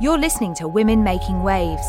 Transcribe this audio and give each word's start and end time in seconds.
You're 0.00 0.18
listening 0.18 0.54
to 0.56 0.66
Women 0.66 1.04
Making 1.04 1.42
Waves. 1.42 1.86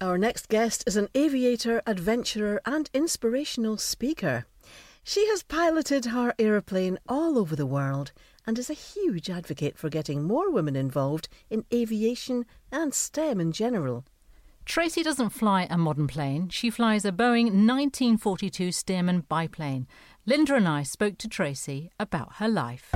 Our 0.00 0.16
next 0.16 0.48
guest 0.48 0.84
is 0.86 0.96
an 0.96 1.08
aviator, 1.14 1.82
adventurer, 1.86 2.60
and 2.64 2.88
inspirational 2.94 3.76
speaker. 3.78 4.46
She 5.02 5.26
has 5.28 5.42
piloted 5.42 6.04
her 6.06 6.34
aeroplane 6.38 6.98
all 7.08 7.36
over 7.38 7.56
the 7.56 7.66
world 7.66 8.12
and 8.46 8.58
is 8.58 8.70
a 8.70 8.74
huge 8.74 9.28
advocate 9.28 9.76
for 9.76 9.88
getting 9.88 10.22
more 10.22 10.50
women 10.50 10.76
involved 10.76 11.28
in 11.50 11.64
aviation 11.72 12.46
and 12.70 12.94
STEM 12.94 13.40
in 13.40 13.52
general. 13.52 14.04
Tracy 14.64 15.02
doesn't 15.02 15.30
fly 15.30 15.66
a 15.68 15.76
modern 15.76 16.06
plane, 16.06 16.48
she 16.48 16.70
flies 16.70 17.04
a 17.04 17.10
Boeing 17.10 17.46
1942 17.46 18.68
Stearman 18.68 19.26
biplane. 19.28 19.88
Linda 20.26 20.54
and 20.54 20.68
I 20.68 20.84
spoke 20.84 21.18
to 21.18 21.28
Tracy 21.28 21.90
about 21.98 22.34
her 22.34 22.48
life. 22.48 22.94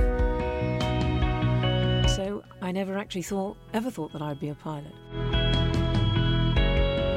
I 2.65 2.71
never 2.71 2.97
actually 2.97 3.21
thought, 3.21 3.57
ever 3.73 3.91
thought 3.91 4.11
that 4.13 4.23
I'd 4.23 4.39
be 4.39 4.49
a 4.49 4.55
pilot. 4.55 4.91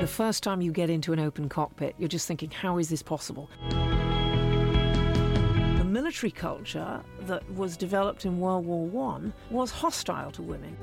The 0.02 0.06
first 0.06 0.42
time 0.42 0.60
you 0.60 0.72
get 0.72 0.90
into 0.90 1.14
an 1.14 1.18
open 1.18 1.48
cockpit, 1.48 1.94
you're 1.96 2.06
just 2.06 2.28
thinking, 2.28 2.50
how 2.50 2.76
is 2.76 2.90
this 2.90 3.02
possible? 3.02 3.48
The 5.78 5.86
military 5.86 6.32
culture 6.32 7.02
that 7.22 7.50
was 7.54 7.78
developed 7.78 8.26
in 8.26 8.38
World 8.40 8.66
War 8.66 8.84
One 8.84 9.32
was 9.48 9.70
hostile 9.70 10.30
to 10.32 10.42
women. 10.42 10.76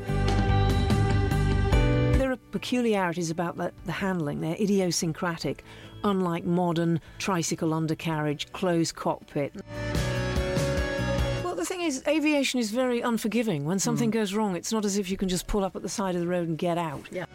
There 2.18 2.32
are 2.32 2.38
peculiarities 2.50 3.30
about 3.30 3.58
the, 3.58 3.72
the 3.86 3.92
handling. 3.92 4.42
They're 4.42 4.56
idiosyncratic, 4.60 5.64
unlike 6.04 6.44
modern 6.44 7.02
tricycle 7.20 7.72
undercarriage, 7.72 8.52
closed 8.52 8.96
cockpit. 8.96 9.54
Well, 11.86 11.94
the 11.94 12.00
thing 12.02 12.14
is, 12.16 12.26
aviation 12.26 12.60
is 12.60 12.72
very 12.72 13.00
unforgiving. 13.02 13.64
When 13.64 13.78
something 13.78 14.10
mm. 14.10 14.14
goes 14.14 14.34
wrong, 14.34 14.56
it's 14.56 14.72
not 14.72 14.86
as 14.86 14.98
if 14.98 15.12
you 15.12 15.18
can 15.18 15.30
just 15.30 15.46
pull 15.46 15.64
up 15.64 15.76
at 15.76 15.84
the 15.84 15.90
side 15.90 16.16
of 16.16 16.22
the 16.22 16.28
road 16.28 16.48
and 16.48 16.58
get 16.58 16.80
out. 16.80 17.08
Yeah. 17.12 17.26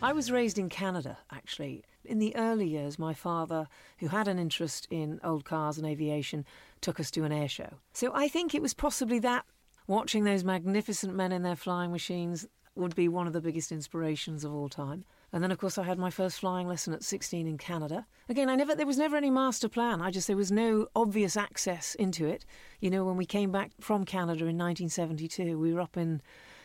I 0.00 0.14
was 0.14 0.30
raised 0.30 0.58
in 0.58 0.70
Canada, 0.70 1.18
actually. 1.30 1.84
In 2.06 2.20
the 2.20 2.34
early 2.36 2.66
years, 2.66 2.98
my 2.98 3.12
father, 3.12 3.68
who 3.98 4.08
had 4.08 4.26
an 4.28 4.38
interest 4.38 4.88
in 4.90 5.20
old 5.22 5.44
cars 5.44 5.76
and 5.76 5.86
aviation, 5.86 6.46
took 6.80 6.98
us 6.98 7.10
to 7.10 7.24
an 7.24 7.32
air 7.32 7.48
show. 7.48 7.74
So 7.92 8.10
I 8.14 8.28
think 8.28 8.54
it 8.54 8.62
was 8.62 8.72
possibly 8.72 9.18
that, 9.18 9.44
watching 9.88 10.24
those 10.24 10.42
magnificent 10.42 11.14
men 11.14 11.32
in 11.32 11.42
their 11.42 11.54
flying 11.54 11.92
machines, 11.92 12.48
would 12.74 12.94
be 12.94 13.08
one 13.08 13.26
of 13.26 13.34
the 13.34 13.42
biggest 13.42 13.72
inspirations 13.72 14.42
of 14.42 14.54
all 14.54 14.70
time. 14.70 15.04
And 15.32 15.42
then, 15.42 15.52
of 15.52 15.58
course, 15.58 15.78
I 15.78 15.84
had 15.84 15.98
my 15.98 16.10
first 16.10 16.40
flying 16.40 16.66
lesson 16.66 16.92
at 16.92 17.04
16 17.04 17.46
in 17.46 17.58
Canada. 17.58 18.06
Again, 18.28 18.48
I 18.48 18.56
never 18.56 18.74
there 18.74 18.86
was 18.86 18.98
never 18.98 19.16
any 19.16 19.30
master 19.30 19.68
plan. 19.68 20.02
I 20.02 20.10
just 20.10 20.26
there 20.26 20.36
was 20.36 20.50
no 20.50 20.88
obvious 20.94 21.36
access 21.36 21.94
into 21.94 22.26
it. 22.26 22.44
You 22.80 22.90
know, 22.90 23.04
when 23.04 23.16
we 23.16 23.26
came 23.26 23.52
back 23.52 23.72
from 23.80 24.04
Canada 24.04 24.46
in 24.46 24.58
1972, 24.58 25.58
we 25.58 25.72
were 25.72 25.80
up 25.80 25.96
in 25.96 26.20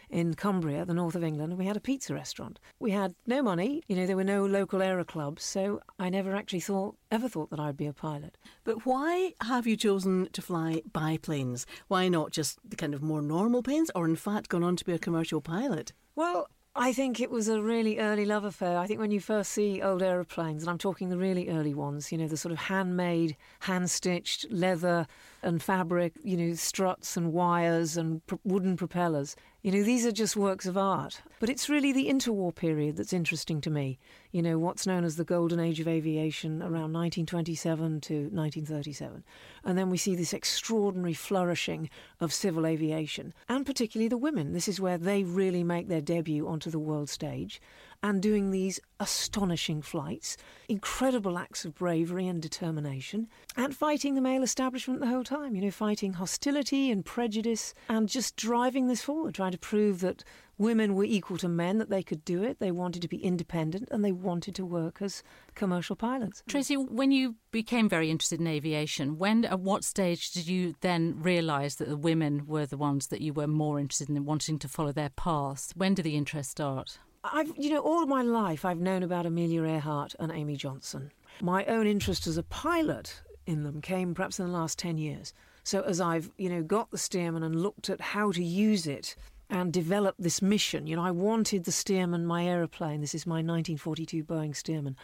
in 0.10 0.34
Cumbria, 0.34 0.86
the 0.86 0.94
north 0.94 1.16
of 1.16 1.24
England, 1.24 1.52
and 1.52 1.60
we 1.60 1.66
had 1.66 1.78
a 1.78 1.82
pizza 1.82 2.14
restaurant. 2.14 2.60
We 2.80 2.92
had 2.92 3.16
no 3.26 3.42
money, 3.42 3.82
you 3.88 3.96
know, 3.96 4.06
there 4.06 4.16
were 4.16 4.24
no 4.24 4.46
local 4.46 4.82
aero 4.82 5.04
clubs, 5.04 5.44
so 5.44 5.82
I 5.98 6.10
never 6.10 6.36
actually 6.36 6.60
thought, 6.60 6.96
ever 7.12 7.28
thought 7.28 7.50
that 7.50 7.60
I'd 7.60 7.78
be 7.78 7.88
a 7.88 7.94
pilot. 7.94 8.38
But 8.64 8.86
why 8.86 9.34
have 9.42 9.66
you 9.68 9.76
chosen 9.76 10.30
to 10.34 10.42
fly 10.42 10.82
biplanes? 10.92 11.66
Why 11.88 12.08
not 12.08 12.32
just 12.32 12.60
the 12.64 12.76
kind 12.76 12.94
of 12.94 13.02
more 13.02 13.22
normal 13.22 13.64
planes, 13.64 13.92
or 13.96 14.06
in 14.06 14.16
fact 14.16 14.50
gone 14.50 14.64
on 14.64 14.76
to 14.76 14.86
be 14.86 14.94
a 14.94 15.00
commercial 15.00 15.42
pilot? 15.42 15.94
Well, 16.16 16.50
I 16.78 16.92
think 16.92 17.22
it 17.22 17.32
was 17.32 17.48
a 17.48 17.62
really 17.62 18.00
early 18.00 18.26
love 18.26 18.44
affair. 18.44 18.78
I 18.78 18.86
think 18.86 19.00
when 19.00 19.12
you 19.12 19.22
first 19.22 19.54
see 19.54 19.82
old 19.82 20.04
aeroplanes, 20.04 20.62
and 20.62 20.70
I'm 20.70 20.78
talking 20.78 21.08
the 21.08 21.18
really 21.18 21.48
early 21.48 21.74
ones, 21.74 22.12
you 22.12 22.18
know, 22.18 22.28
the 22.28 22.36
sort 22.36 22.52
of 22.52 22.58
handmade, 22.58 23.38
hand 23.62 23.90
stitched 23.90 24.46
leather 24.52 25.08
and 25.42 25.64
fabric, 25.64 26.12
you 26.22 26.36
know, 26.36 26.54
struts 26.54 27.16
and 27.16 27.32
wires 27.32 27.96
and 27.96 28.26
pr- 28.28 28.36
wooden 28.44 28.76
propellers. 28.76 29.38
You 29.66 29.72
know, 29.72 29.82
these 29.82 30.06
are 30.06 30.12
just 30.12 30.38
works 30.38 30.68
of 30.68 30.78
art. 30.78 31.24
But 31.40 31.50
it's 31.50 31.70
really 31.70 31.92
the 31.92 32.08
interwar 32.08 32.54
period 32.54 32.98
that's 32.98 33.14
interesting 33.14 33.62
to 33.62 33.72
me. 33.72 33.98
You 34.32 34.44
know, 34.44 34.60
what's 34.60 34.86
known 34.86 35.04
as 35.04 35.16
the 35.16 35.24
golden 35.24 35.60
age 35.60 35.80
of 35.80 35.88
aviation 35.88 36.62
around 36.62 36.94
1927 36.94 38.02
to 38.02 38.14
1937. 38.14 39.24
And 39.64 39.76
then 39.76 39.90
we 39.90 39.98
see 39.98 40.14
this 40.14 40.34
extraordinary 40.34 41.16
flourishing 41.16 41.90
of 42.20 42.32
civil 42.32 42.68
aviation, 42.68 43.34
and 43.50 43.66
particularly 43.66 44.08
the 44.08 44.20
women. 44.20 44.54
This 44.54 44.68
is 44.68 44.80
where 44.80 45.00
they 45.00 45.24
really 45.24 45.64
make 45.64 45.88
their 45.88 46.00
debut 46.00 46.48
onto 46.48 46.70
the 46.70 46.78
world 46.78 47.10
stage 47.10 47.60
and 48.04 48.22
doing 48.22 48.52
these 48.52 48.80
astonishing 49.00 49.82
flights, 49.82 50.38
incredible 50.70 51.38
acts 51.38 51.66
of 51.66 51.76
bravery 51.76 52.28
and 52.28 52.42
determination, 52.42 53.28
and 53.58 53.76
fighting 53.76 54.16
the 54.16 54.22
male 54.22 54.44
establishment 54.44 55.00
the 55.00 55.08
whole 55.08 55.24
time, 55.24 55.56
you 55.56 55.62
know, 55.62 55.72
fighting 55.72 56.14
hostility 56.14 56.90
and 56.92 57.06
prejudice 57.06 57.74
and 57.90 58.08
just 58.08 58.36
driving 58.36 58.88
this 58.88 59.02
forward, 59.02 59.36
trying 59.36 59.52
to 59.52 59.58
prove 59.58 60.00
that 60.02 60.24
women 60.58 60.96
were 60.96 61.04
equal 61.04 61.38
to 61.38 61.50
men, 61.50 61.78
that 61.78 61.90
they 61.90 62.04
could 62.04 62.24
do 62.24 62.44
it, 62.44 62.60
they 62.60 62.72
wanted 62.72 63.02
to 63.02 63.08
be 63.08 63.18
independent, 63.18 63.90
and 63.92 64.04
they 64.04 64.12
wanted 64.12 64.56
to 64.56 64.66
work 64.66 65.02
as 65.02 65.24
commercial 65.54 65.96
pilots. 65.96 66.44
Tracy, 66.48 66.78
when 66.78 67.12
you 67.12 67.36
became 67.52 67.90
very 67.90 68.10
interested 68.10 68.40
in 68.40 68.48
aviation, 68.48 69.18
when 69.18 69.46
at 69.46 69.60
what 69.60 69.84
stage 69.84 70.32
did 70.32 70.48
you 70.48 70.76
then 70.82 71.22
realise 71.22 71.76
that 71.76 71.90
the 71.90 71.98
women 71.98 72.46
were 72.46 72.66
the 72.66 72.78
ones 72.78 73.08
that 73.08 73.22
you 73.22 73.34
were 73.34 73.48
more 73.48 73.80
interested 73.80 74.10
in 74.10 74.26
wanting 74.26 74.60
to 74.60 74.68
follow 74.68 74.92
their 74.92 75.10
paths? 75.10 75.74
When 75.76 75.94
did 75.94 76.04
the 76.04 76.16
interest 76.16 76.52
start? 76.52 77.00
I've, 77.34 77.54
you 77.58 77.70
know, 77.70 77.80
all 77.80 78.06
my 78.06 78.22
life 78.22 78.66
I've 78.66 78.80
known 78.80 79.04
about 79.04 79.26
Amelia 79.26 79.64
Earhart 79.64 80.16
and 80.20 80.32
Amy 80.32 80.56
Johnson. 80.56 81.12
My 81.42 81.66
own 81.66 81.88
interest 81.88 82.28
as 82.28 82.38
a 82.38 82.44
pilot 82.44 83.22
in 83.46 83.64
them 83.64 83.82
came 83.82 84.14
perhaps 84.14 84.40
in 84.40 84.48
the 84.48 84.52
last 84.52 84.80
10 84.80 84.98
years. 84.98 85.34
So 85.64 85.82
as 85.82 86.00
I've, 86.00 86.32
you 86.38 86.50
know, 86.50 86.64
got 86.64 86.92
the 86.92 86.98
Stearman 86.98 87.44
and 87.44 87.62
looked 87.62 87.90
at 87.90 88.00
how 88.00 88.32
to 88.32 88.44
use 88.44 88.88
it 88.88 89.16
and 89.50 89.72
develop 89.72 90.16
this 90.18 90.42
mission, 90.42 90.88
you 90.88 90.96
know, 90.96 91.04
I 91.04 91.12
wanted 91.12 91.66
the 91.66 91.72
Stearman, 91.72 92.26
my 92.26 92.46
aeroplane, 92.46 93.02
this 93.02 93.16
is 93.16 93.28
my 93.28 93.36
1942 93.36 94.24
Boeing 94.24 94.56
Stearman, 94.56 94.96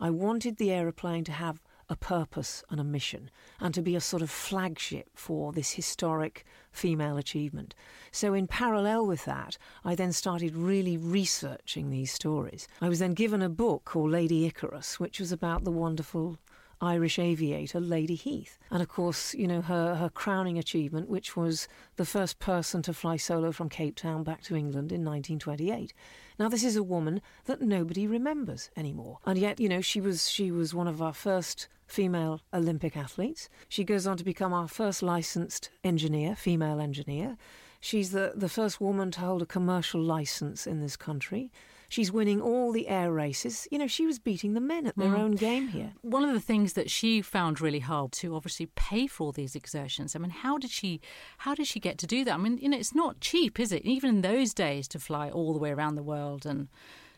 I 0.00 0.10
wanted 0.10 0.56
the 0.56 0.70
aeroplane 0.70 1.24
to 1.24 1.32
have 1.32 1.60
a 1.90 1.96
purpose 1.96 2.62
and 2.70 2.80
a 2.80 2.84
mission, 2.84 3.30
and 3.60 3.72
to 3.74 3.82
be 3.82 3.96
a 3.96 4.00
sort 4.00 4.22
of 4.22 4.30
flagship 4.30 5.08
for 5.14 5.52
this 5.52 5.72
historic 5.72 6.44
female 6.70 7.16
achievement. 7.16 7.74
So, 8.12 8.34
in 8.34 8.46
parallel 8.46 9.06
with 9.06 9.24
that, 9.24 9.56
I 9.84 9.94
then 9.94 10.12
started 10.12 10.54
really 10.54 10.96
researching 10.96 11.90
these 11.90 12.12
stories. 12.12 12.68
I 12.80 12.88
was 12.88 12.98
then 12.98 13.14
given 13.14 13.42
a 13.42 13.48
book 13.48 13.84
called 13.84 14.10
Lady 14.10 14.44
Icarus, 14.46 15.00
which 15.00 15.18
was 15.18 15.32
about 15.32 15.64
the 15.64 15.70
wonderful 15.70 16.38
Irish 16.80 17.18
aviator 17.18 17.80
Lady 17.80 18.14
Heath. 18.14 18.58
And 18.70 18.82
of 18.82 18.88
course, 18.88 19.34
you 19.34 19.46
know, 19.46 19.60
her, 19.62 19.96
her 19.96 20.08
crowning 20.08 20.58
achievement, 20.58 21.08
which 21.08 21.36
was 21.36 21.68
the 21.96 22.04
first 22.04 22.38
person 22.38 22.82
to 22.82 22.94
fly 22.94 23.16
solo 23.16 23.52
from 23.52 23.68
Cape 23.68 23.96
Town 23.96 24.22
back 24.22 24.42
to 24.42 24.56
England 24.56 24.92
in 24.92 25.04
1928. 25.04 25.92
Now, 26.38 26.48
this 26.48 26.64
is 26.64 26.76
a 26.76 26.82
woman 26.82 27.20
that 27.46 27.60
nobody 27.60 28.06
remembers 28.06 28.70
anymore. 28.76 29.18
And 29.26 29.38
yet, 29.38 29.58
you 29.58 29.68
know, 29.68 29.80
she 29.80 30.00
was, 30.00 30.30
she 30.30 30.50
was 30.50 30.72
one 30.72 30.86
of 30.86 31.02
our 31.02 31.12
first 31.12 31.68
female 31.86 32.42
Olympic 32.52 32.96
athletes. 32.96 33.48
She 33.68 33.82
goes 33.82 34.06
on 34.06 34.16
to 34.18 34.24
become 34.24 34.52
our 34.52 34.68
first 34.68 35.02
licensed 35.02 35.70
engineer, 35.82 36.36
female 36.36 36.80
engineer. 36.80 37.36
She's 37.80 38.10
the, 38.10 38.32
the 38.34 38.48
first 38.48 38.80
woman 38.80 39.10
to 39.12 39.20
hold 39.20 39.42
a 39.42 39.46
commercial 39.46 40.00
license 40.00 40.66
in 40.66 40.80
this 40.80 40.96
country. 40.96 41.50
She's 41.90 42.12
winning 42.12 42.40
all 42.42 42.70
the 42.70 42.86
air 42.88 43.10
races. 43.10 43.66
You 43.70 43.78
know, 43.78 43.86
she 43.86 44.04
was 44.04 44.18
beating 44.18 44.52
the 44.52 44.60
men 44.60 44.86
at 44.86 44.96
their 44.96 45.12
Mm. 45.12 45.18
own 45.18 45.30
game 45.32 45.68
here. 45.68 45.94
One 46.02 46.22
of 46.22 46.34
the 46.34 46.40
things 46.40 46.74
that 46.74 46.90
she 46.90 47.22
found 47.22 47.60
really 47.60 47.78
hard 47.80 48.12
to 48.12 48.34
obviously 48.36 48.66
pay 48.76 49.06
for 49.06 49.24
all 49.24 49.32
these 49.32 49.56
exertions. 49.56 50.14
I 50.14 50.18
mean, 50.18 50.30
how 50.30 50.58
did 50.58 50.70
she 50.70 51.00
how 51.38 51.54
did 51.54 51.66
she 51.66 51.80
get 51.80 51.96
to 51.98 52.06
do 52.06 52.24
that? 52.24 52.34
I 52.34 52.36
mean, 52.36 52.58
you 52.58 52.68
know, 52.68 52.76
it's 52.78 52.94
not 52.94 53.20
cheap, 53.20 53.58
is 53.58 53.72
it? 53.72 53.84
Even 53.86 54.10
in 54.10 54.20
those 54.20 54.52
days 54.52 54.86
to 54.88 54.98
fly 54.98 55.30
all 55.30 55.52
the 55.54 55.58
way 55.58 55.70
around 55.70 55.94
the 55.94 56.02
world 56.02 56.44
and 56.44 56.68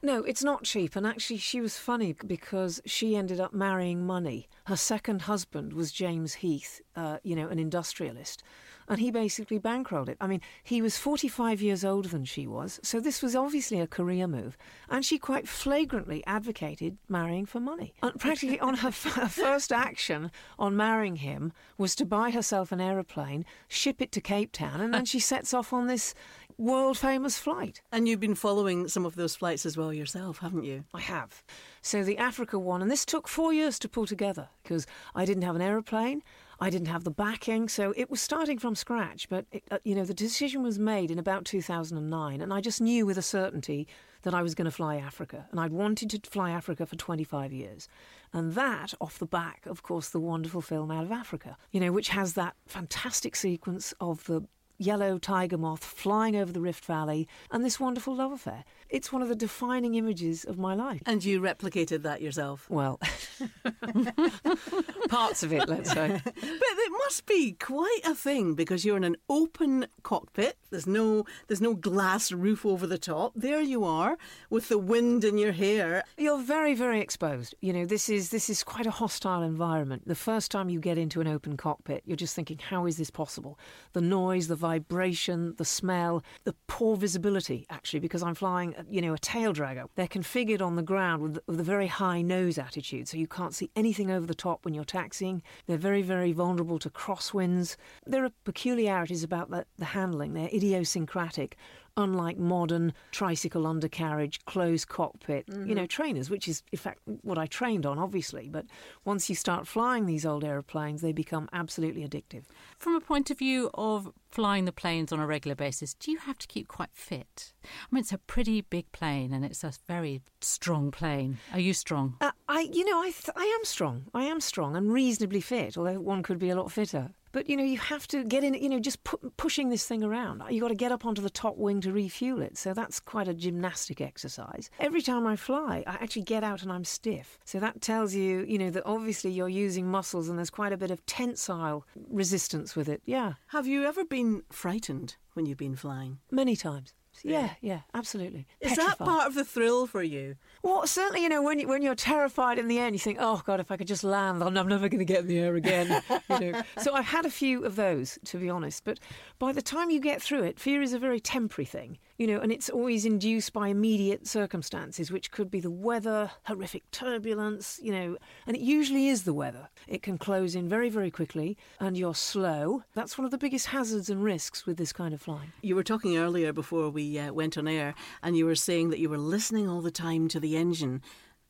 No, 0.02 0.22
it's 0.24 0.42
not 0.42 0.64
cheap. 0.64 0.96
And 0.96 1.06
actually, 1.06 1.36
she 1.36 1.60
was 1.60 1.76
funny 1.76 2.14
because 2.26 2.80
she 2.86 3.16
ended 3.16 3.38
up 3.38 3.52
marrying 3.52 4.06
money. 4.06 4.48
Her 4.64 4.76
second 4.76 5.22
husband 5.22 5.74
was 5.74 5.92
James 5.92 6.34
Heath, 6.36 6.80
uh, 6.96 7.18
you 7.22 7.36
know, 7.36 7.48
an 7.48 7.58
industrialist. 7.58 8.42
And 8.90 9.00
he 9.00 9.10
basically 9.10 9.58
bankrolled 9.58 10.08
it. 10.08 10.16
I 10.20 10.26
mean, 10.26 10.40
he 10.64 10.82
was 10.82 10.98
45 10.98 11.62
years 11.62 11.84
older 11.84 12.08
than 12.08 12.24
she 12.24 12.46
was. 12.46 12.80
So 12.82 13.00
this 13.00 13.22
was 13.22 13.36
obviously 13.36 13.80
a 13.80 13.86
career 13.86 14.26
move. 14.26 14.58
And 14.88 15.04
she 15.04 15.16
quite 15.18 15.48
flagrantly 15.48 16.22
advocated 16.26 16.98
marrying 17.08 17.46
for 17.46 17.60
money. 17.60 17.94
And 18.02 18.18
practically 18.18 18.58
on 18.60 18.74
her, 18.78 18.88
f- 18.88 19.14
her 19.14 19.28
first 19.28 19.72
action 19.72 20.32
on 20.58 20.76
marrying 20.76 21.16
him 21.16 21.52
was 21.78 21.94
to 21.96 22.04
buy 22.04 22.30
herself 22.30 22.72
an 22.72 22.80
aeroplane, 22.80 23.44
ship 23.68 24.02
it 24.02 24.12
to 24.12 24.20
Cape 24.20 24.52
Town, 24.52 24.80
and 24.80 24.92
then 24.92 25.04
she 25.04 25.20
sets 25.30 25.54
off 25.54 25.72
on 25.72 25.86
this 25.86 26.12
world 26.58 26.98
famous 26.98 27.38
flight. 27.38 27.80
And 27.90 28.06
you've 28.06 28.20
been 28.20 28.34
following 28.34 28.86
some 28.88 29.06
of 29.06 29.14
those 29.14 29.34
flights 29.34 29.64
as 29.64 29.76
well 29.76 29.92
yourself, 29.92 30.38
haven't 30.38 30.64
you? 30.64 30.84
I 30.92 31.00
have. 31.00 31.42
So 31.80 32.04
the 32.04 32.18
Africa 32.18 32.58
one, 32.58 32.82
and 32.82 32.90
this 32.90 33.06
took 33.06 33.26
four 33.28 33.52
years 33.52 33.78
to 33.78 33.88
pull 33.88 34.06
together 34.06 34.48
because 34.62 34.86
I 35.14 35.24
didn't 35.24 35.44
have 35.44 35.56
an 35.56 35.62
aeroplane. 35.62 36.22
I 36.62 36.68
didn't 36.68 36.88
have 36.88 37.04
the 37.04 37.10
backing, 37.10 37.68
so 37.68 37.94
it 37.96 38.10
was 38.10 38.20
starting 38.20 38.58
from 38.58 38.74
scratch. 38.74 39.28
But 39.28 39.46
it, 39.50 39.64
uh, 39.70 39.78
you 39.82 39.94
know, 39.94 40.04
the 40.04 40.12
decision 40.12 40.62
was 40.62 40.78
made 40.78 41.10
in 41.10 41.18
about 41.18 41.46
2009, 41.46 42.40
and 42.40 42.52
I 42.52 42.60
just 42.60 42.80
knew 42.80 43.06
with 43.06 43.16
a 43.16 43.22
certainty 43.22 43.88
that 44.22 44.34
I 44.34 44.42
was 44.42 44.54
going 44.54 44.66
to 44.66 44.70
fly 44.70 44.96
Africa, 44.96 45.46
and 45.50 45.58
I'd 45.58 45.72
wanted 45.72 46.10
to 46.10 46.30
fly 46.30 46.50
Africa 46.50 46.84
for 46.84 46.96
25 46.96 47.52
years, 47.52 47.88
and 48.32 48.52
that 48.52 48.92
off 49.00 49.18
the 49.18 49.26
back, 49.26 49.64
of 49.66 49.82
course, 49.82 50.10
the 50.10 50.20
wonderful 50.20 50.60
film 50.60 50.90
Out 50.90 51.04
of 51.04 51.12
Africa, 51.12 51.56
you 51.70 51.80
know, 51.80 51.92
which 51.92 52.10
has 52.10 52.34
that 52.34 52.54
fantastic 52.66 53.34
sequence 53.36 53.94
of 54.00 54.24
the 54.24 54.42
yellow 54.80 55.18
tiger 55.18 55.58
moth 55.58 55.84
flying 55.84 56.34
over 56.34 56.52
the 56.52 56.60
Rift 56.60 56.84
Valley 56.84 57.28
and 57.50 57.64
this 57.64 57.78
wonderful 57.78 58.16
love 58.16 58.32
affair. 58.32 58.64
It's 58.88 59.12
one 59.12 59.22
of 59.22 59.28
the 59.28 59.36
defining 59.36 59.94
images 59.94 60.44
of 60.44 60.58
my 60.58 60.74
life. 60.74 61.02
And 61.06 61.22
you 61.22 61.40
replicated 61.40 62.02
that 62.02 62.22
yourself? 62.22 62.68
Well, 62.68 62.98
parts 65.08 65.42
of 65.42 65.52
it, 65.52 65.68
let's 65.68 65.92
say. 65.92 66.20
but 66.24 66.34
it 66.34 66.92
must 67.04 67.26
be 67.26 67.52
quite 67.52 68.00
a 68.04 68.14
thing 68.14 68.54
because 68.54 68.84
you're 68.84 68.96
in 68.96 69.04
an 69.04 69.16
open 69.28 69.86
cockpit. 70.02 70.56
There's 70.70 70.86
no 70.86 71.24
there's 71.46 71.60
no 71.60 71.74
glass 71.74 72.32
roof 72.32 72.64
over 72.64 72.86
the 72.86 72.98
top. 72.98 73.32
There 73.36 73.60
you 73.60 73.84
are 73.84 74.16
with 74.48 74.68
the 74.68 74.78
wind 74.78 75.24
in 75.24 75.38
your 75.38 75.52
hair. 75.52 76.02
You're 76.16 76.42
very 76.42 76.74
very 76.74 77.00
exposed. 77.00 77.54
You 77.60 77.72
know, 77.72 77.84
this 77.84 78.08
is 78.08 78.30
this 78.30 78.50
is 78.50 78.64
quite 78.64 78.86
a 78.86 78.90
hostile 78.90 79.42
environment. 79.42 80.08
The 80.08 80.14
first 80.14 80.50
time 80.50 80.70
you 80.70 80.80
get 80.80 80.98
into 80.98 81.20
an 81.20 81.28
open 81.28 81.56
cockpit, 81.56 82.02
you're 82.06 82.16
just 82.16 82.34
thinking 82.34 82.58
how 82.58 82.86
is 82.86 82.96
this 82.96 83.10
possible? 83.10 83.58
The 83.92 84.00
noise, 84.00 84.48
the 84.48 84.56
vibration, 84.70 85.54
the 85.56 85.64
smell, 85.64 86.22
the 86.44 86.54
poor 86.68 86.96
visibility 86.96 87.66
actually 87.70 88.00
because 88.00 88.22
I'm 88.22 88.36
flying 88.36 88.70
uh, 88.76 88.84
you 88.88 89.02
know, 89.02 89.14
a 89.14 89.18
tail 89.18 89.52
dragger. 89.52 89.86
They're 89.96 90.06
configured 90.18 90.62
on 90.62 90.76
the 90.76 90.82
ground 90.82 91.22
with, 91.22 91.38
with 91.46 91.58
a 91.58 91.64
very 91.74 91.88
high 91.88 92.22
nose 92.22 92.56
attitude, 92.56 93.08
so 93.08 93.16
you 93.16 93.26
can't 93.26 93.54
see 93.54 93.70
anything 93.74 94.10
over 94.10 94.26
the 94.26 94.42
top 94.46 94.64
when 94.64 94.74
you're 94.74 94.84
taxiing. 95.00 95.42
They're 95.66 95.86
very, 95.90 96.02
very 96.02 96.32
vulnerable 96.32 96.78
to 96.80 96.90
crosswinds. 96.90 97.76
There 98.06 98.24
are 98.24 98.30
peculiarities 98.44 99.24
about 99.24 99.50
the, 99.50 99.66
the 99.76 99.86
handling. 99.86 100.34
They're 100.34 100.56
idiosyncratic 100.60 101.56
unlike 101.96 102.38
modern 102.38 102.92
tricycle 103.10 103.66
undercarriage, 103.66 104.44
closed 104.44 104.88
cockpit, 104.88 105.46
mm-hmm. 105.46 105.68
you 105.68 105.74
know, 105.74 105.86
trainers, 105.86 106.30
which 106.30 106.48
is 106.48 106.62
in 106.72 106.78
fact 106.78 107.00
what 107.22 107.38
I 107.38 107.46
trained 107.46 107.86
on, 107.86 107.98
obviously. 107.98 108.48
But 108.48 108.66
once 109.04 109.28
you 109.28 109.34
start 109.34 109.66
flying 109.66 110.06
these 110.06 110.26
old 110.26 110.44
aeroplanes, 110.44 111.02
they 111.02 111.12
become 111.12 111.48
absolutely 111.52 112.06
addictive. 112.06 112.44
From 112.78 112.94
a 112.94 113.00
point 113.00 113.30
of 113.30 113.38
view 113.38 113.70
of 113.74 114.12
flying 114.30 114.64
the 114.64 114.72
planes 114.72 115.12
on 115.12 115.20
a 115.20 115.26
regular 115.26 115.54
basis, 115.54 115.94
do 115.94 116.10
you 116.10 116.18
have 116.18 116.38
to 116.38 116.46
keep 116.46 116.68
quite 116.68 116.90
fit? 116.92 117.52
I 117.64 117.68
mean, 117.90 118.00
it's 118.00 118.12
a 118.12 118.18
pretty 118.18 118.60
big 118.60 118.90
plane 118.92 119.32
and 119.32 119.44
it's 119.44 119.64
a 119.64 119.72
very 119.86 120.22
strong 120.40 120.90
plane. 120.90 121.38
Are 121.52 121.60
you 121.60 121.74
strong? 121.74 122.16
Uh, 122.20 122.30
I, 122.48 122.68
you 122.72 122.84
know, 122.84 123.00
I, 123.00 123.10
th- 123.10 123.36
I 123.36 123.44
am 123.44 123.64
strong. 123.64 124.04
I 124.14 124.24
am 124.24 124.40
strong 124.40 124.76
and 124.76 124.92
reasonably 124.92 125.40
fit, 125.40 125.76
although 125.76 126.00
one 126.00 126.22
could 126.22 126.38
be 126.38 126.50
a 126.50 126.56
lot 126.56 126.70
fitter. 126.70 127.10
But 127.32 127.48
you 127.48 127.56
know, 127.56 127.64
you 127.64 127.78
have 127.78 128.06
to 128.08 128.24
get 128.24 128.44
in. 128.44 128.54
You 128.54 128.68
know, 128.68 128.80
just 128.80 129.02
pu- 129.04 129.32
pushing 129.36 129.68
this 129.68 129.86
thing 129.86 130.02
around. 130.02 130.42
You 130.50 130.60
got 130.60 130.68
to 130.68 130.74
get 130.74 130.92
up 130.92 131.04
onto 131.06 131.22
the 131.22 131.30
top 131.30 131.56
wing 131.56 131.80
to 131.82 131.92
refuel 131.92 132.42
it. 132.42 132.56
So 132.56 132.74
that's 132.74 133.00
quite 133.00 133.28
a 133.28 133.34
gymnastic 133.34 134.00
exercise. 134.00 134.70
Every 134.78 135.02
time 135.02 135.26
I 135.26 135.36
fly, 135.36 135.84
I 135.86 135.94
actually 135.94 136.22
get 136.22 136.44
out 136.44 136.62
and 136.62 136.72
I'm 136.72 136.84
stiff. 136.84 137.38
So 137.44 137.60
that 137.60 137.80
tells 137.80 138.14
you, 138.14 138.44
you 138.48 138.58
know, 138.58 138.70
that 138.70 138.84
obviously 138.86 139.30
you're 139.30 139.48
using 139.48 139.86
muscles 139.86 140.28
and 140.28 140.38
there's 140.38 140.50
quite 140.50 140.72
a 140.72 140.76
bit 140.76 140.90
of 140.90 141.04
tensile 141.06 141.86
resistance 142.08 142.74
with 142.76 142.88
it. 142.88 143.02
Yeah. 143.04 143.34
Have 143.48 143.66
you 143.66 143.84
ever 143.84 144.04
been 144.04 144.42
frightened 144.50 145.16
when 145.34 145.46
you've 145.46 145.58
been 145.58 145.76
flying? 145.76 146.18
Many 146.30 146.56
times. 146.56 146.92
Yeah, 147.24 147.50
yeah, 147.60 147.80
absolutely. 147.94 148.46
Is 148.60 148.70
Petrified. 148.70 148.98
that 148.98 149.04
part 149.04 149.26
of 149.26 149.34
the 149.34 149.44
thrill 149.44 149.86
for 149.86 150.02
you? 150.02 150.36
Well, 150.62 150.86
certainly, 150.86 151.22
you 151.22 151.28
know, 151.28 151.42
when 151.42 151.58
you, 151.58 151.68
when 151.68 151.82
you're 151.82 151.94
terrified 151.94 152.58
in 152.58 152.68
the 152.68 152.78
air, 152.78 152.86
and 152.86 152.94
you 152.94 153.00
think, 153.00 153.18
"Oh 153.20 153.42
God, 153.44 153.60
if 153.60 153.70
I 153.70 153.76
could 153.76 153.86
just 153.86 154.04
land, 154.04 154.42
I'm 154.42 154.54
never 154.54 154.88
going 154.88 154.98
to 154.98 155.04
get 155.04 155.20
in 155.20 155.26
the 155.26 155.38
air 155.38 155.54
again." 155.54 156.02
you 156.30 156.52
know, 156.52 156.62
so 156.78 156.94
I've 156.94 157.06
had 157.06 157.26
a 157.26 157.30
few 157.30 157.64
of 157.64 157.76
those, 157.76 158.18
to 158.26 158.38
be 158.38 158.48
honest. 158.48 158.84
But 158.84 158.98
by 159.38 159.52
the 159.52 159.62
time 159.62 159.90
you 159.90 160.00
get 160.00 160.22
through 160.22 160.44
it, 160.44 160.58
fear 160.58 160.82
is 160.82 160.92
a 160.92 160.98
very 160.98 161.20
temporary 161.20 161.66
thing 161.66 161.98
you 162.20 162.26
know, 162.26 162.38
and 162.38 162.52
it's 162.52 162.68
always 162.68 163.06
induced 163.06 163.54
by 163.54 163.68
immediate 163.68 164.26
circumstances, 164.26 165.10
which 165.10 165.30
could 165.30 165.50
be 165.50 165.58
the 165.58 165.70
weather, 165.70 166.30
horrific 166.42 166.82
turbulence, 166.90 167.80
you 167.82 167.90
know, 167.90 168.18
and 168.46 168.54
it 168.54 168.60
usually 168.60 169.08
is 169.08 169.22
the 169.22 169.32
weather. 169.32 169.70
It 169.88 170.02
can 170.02 170.18
close 170.18 170.54
in 170.54 170.68
very, 170.68 170.90
very 170.90 171.10
quickly, 171.10 171.56
and 171.80 171.96
you're 171.96 172.14
slow. 172.14 172.82
That's 172.92 173.16
one 173.16 173.24
of 173.24 173.30
the 173.30 173.38
biggest 173.38 173.68
hazards 173.68 174.10
and 174.10 174.22
risks 174.22 174.66
with 174.66 174.76
this 174.76 174.92
kind 174.92 175.14
of 175.14 175.22
flying. 175.22 175.54
You 175.62 175.74
were 175.76 175.82
talking 175.82 176.18
earlier 176.18 176.52
before 176.52 176.90
we 176.90 177.18
uh, 177.18 177.32
went 177.32 177.56
on 177.56 177.66
air, 177.66 177.94
and 178.22 178.36
you 178.36 178.44
were 178.44 178.54
saying 178.54 178.90
that 178.90 178.98
you 178.98 179.08
were 179.08 179.16
listening 179.16 179.66
all 179.66 179.80
the 179.80 179.90
time 179.90 180.28
to 180.28 180.38
the 180.38 180.58
engine. 180.58 181.00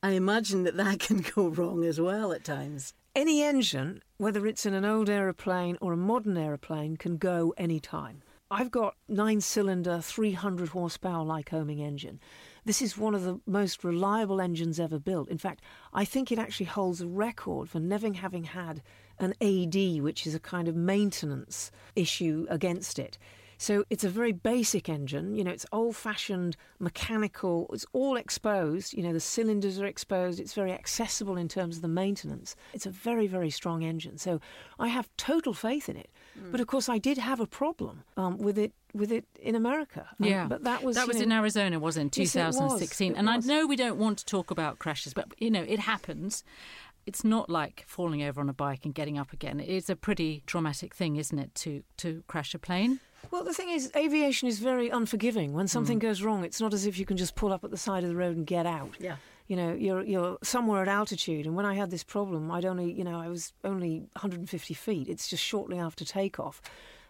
I 0.05 0.13
imagine 0.13 0.63
that 0.63 0.77
that 0.77 1.01
can 1.01 1.25
go 1.35 1.49
wrong 1.49 1.83
as 1.83 2.01
well 2.01 2.31
at 2.33 2.45
times. 2.45 2.95
Any 3.17 3.43
engine, 3.43 4.05
whether 4.19 4.47
it's 4.47 4.65
in 4.65 4.75
an 4.75 4.85
old 4.85 5.11
aeroplane 5.11 5.79
or 5.81 5.95
a 5.95 5.97
modern 5.97 6.37
aeroplane, 6.37 6.97
can 6.97 7.17
go 7.17 7.53
any 7.59 7.81
time. 7.81 8.23
I've 8.53 8.73
got 8.73 8.97
nine 9.09 9.41
cylinder, 9.41 10.01
300 10.01 10.71
horsepower 10.71 11.25
Lycoming 11.25 11.81
engine. 11.81 12.19
This 12.65 12.83
is 12.83 12.99
one 12.99 13.15
of 13.15 13.23
the 13.23 13.39
most 13.47 13.85
reliable 13.85 14.41
engines 14.41 14.81
ever 14.81 14.99
built. 14.99 15.29
In 15.29 15.39
fact, 15.39 15.63
I 15.95 16.05
think 16.05 16.33
it 16.33 16.39
actually 16.39 16.67
holds 16.67 17.01
a 17.01 17.07
record 17.07 17.69
for 17.69 17.79
never 17.79 18.13
having 18.13 18.43
had 18.43 18.83
an 19.21 19.35
AD, 19.41 20.03
which 20.03 20.27
is 20.27 20.35
a 20.35 20.41
kind 20.41 20.67
of 20.67 20.75
maintenance 20.75 21.71
issue 21.95 22.49
against 22.51 22.99
it. 22.99 23.19
So 23.61 23.85
it's 23.91 24.05
a 24.05 24.09
very 24.09 24.33
basic 24.33 24.89
engine. 24.89 25.35
You 25.35 25.45
know, 25.45 25.51
it's 25.51 25.67
old 25.71 25.95
fashioned 25.95 26.57
mechanical. 26.79 27.69
It's 27.75 27.85
all 27.93 28.17
exposed. 28.17 28.95
You 28.95 29.03
know, 29.03 29.13
the 29.13 29.21
cylinders 29.21 29.79
are 29.79 29.85
exposed. 29.85 30.41
It's 30.41 30.55
very 30.55 30.73
accessible 30.73 31.37
in 31.37 31.47
terms 31.47 31.77
of 31.77 31.83
the 31.83 31.89
maintenance. 31.89 32.57
It's 32.73 32.87
a 32.87 32.91
very, 32.91 33.27
very 33.27 33.51
strong 33.51 33.85
engine. 33.85 34.17
So 34.17 34.41
I 34.79 34.89
have 34.89 35.11
total 35.19 35.53
faith 35.53 35.91
in 35.91 35.99
it. 35.99 36.09
Mm. 36.39 36.53
But 36.53 36.63
of 36.63 36.69
course, 36.69 36.89
I 36.89 36.97
did 36.97 37.19
have 37.19 37.39
a 37.39 37.47
problem 37.47 38.03
um, 38.17 38.39
with 38.39 38.57
it 38.57 38.73
with 38.95 39.13
it 39.13 39.27
in 39.39 39.55
America. 39.55 40.09
Um, 40.19 40.27
yeah, 40.27 40.47
but 40.47 40.65
that 40.65 40.83
was 40.83 40.97
that 40.97 41.07
was 41.07 41.19
know, 41.19 41.25
in 41.25 41.33
Arizona, 41.33 41.79
wasn't 41.79 42.17
it? 42.17 42.23
2016. 42.23 43.11
Yes, 43.11 43.19
and 43.19 43.29
was. 43.29 43.47
I 43.47 43.53
know 43.53 43.67
we 43.67 43.77
don't 43.77 43.99
want 43.99 44.17
to 44.21 44.25
talk 44.25 44.51
about 44.51 44.79
crashes, 44.79 45.13
but 45.13 45.35
you 45.37 45.51
know 45.51 45.65
it 45.69 45.81
happens. 45.81 46.45
It's 47.05 47.25
not 47.25 47.51
like 47.51 47.85
falling 47.87 48.23
over 48.23 48.41
on 48.41 48.49
a 48.49 48.55
bike 48.55 48.87
and 48.87 48.95
getting 48.95 49.19
up 49.19 49.35
again. 49.35 49.61
It's 49.61 49.91
a 49.91 49.97
pretty 49.97 50.45
traumatic 50.47 50.95
thing, 50.95 51.17
isn't 51.17 51.39
it, 51.39 51.55
to 51.57 51.83
to 51.99 52.25
crash 52.27 52.55
a 52.55 52.59
plane? 52.59 53.01
Well, 53.31 53.45
the 53.45 53.53
thing 53.53 53.69
is, 53.69 53.91
aviation 53.97 54.49
is 54.49 54.59
very 54.59 54.89
unforgiving. 54.89 55.53
When 55.53 55.69
something 55.69 55.99
mm. 55.99 56.03
goes 56.03 56.23
wrong, 56.23 56.45
it's 56.45 56.61
not 56.61 56.75
as 56.75 56.87
if 56.87 56.99
you 56.99 57.07
can 57.07 57.17
just 57.17 57.35
pull 57.35 57.53
up 57.53 57.65
at 57.65 57.71
the 57.71 57.77
side 57.77 58.03
of 58.03 58.09
the 58.09 58.17
road 58.17 58.37
and 58.37 58.47
get 58.47 58.67
out. 58.67 58.97
Yeah. 58.99 59.17
You 59.47 59.57
know, 59.57 59.75
you're 59.75 60.05
you're 60.05 60.39
somewhere 60.43 60.83
at 60.83 60.89
altitude, 60.89 61.45
and 61.45 61.57
when 61.57 61.67
I 61.67 61.75
had 61.75 61.91
this 61.91 62.05
problem, 62.05 62.51
I'd 62.51 62.65
only, 62.65 62.93
you 62.93 63.03
know, 63.03 63.19
I 63.19 63.29
was 63.29 63.53
only 63.65 63.99
150 64.13 64.75
feet. 64.75 65.09
It's 65.09 65.29
just 65.29 65.43
shortly 65.43 65.79
after 65.79 66.05
takeoff, 66.05 66.63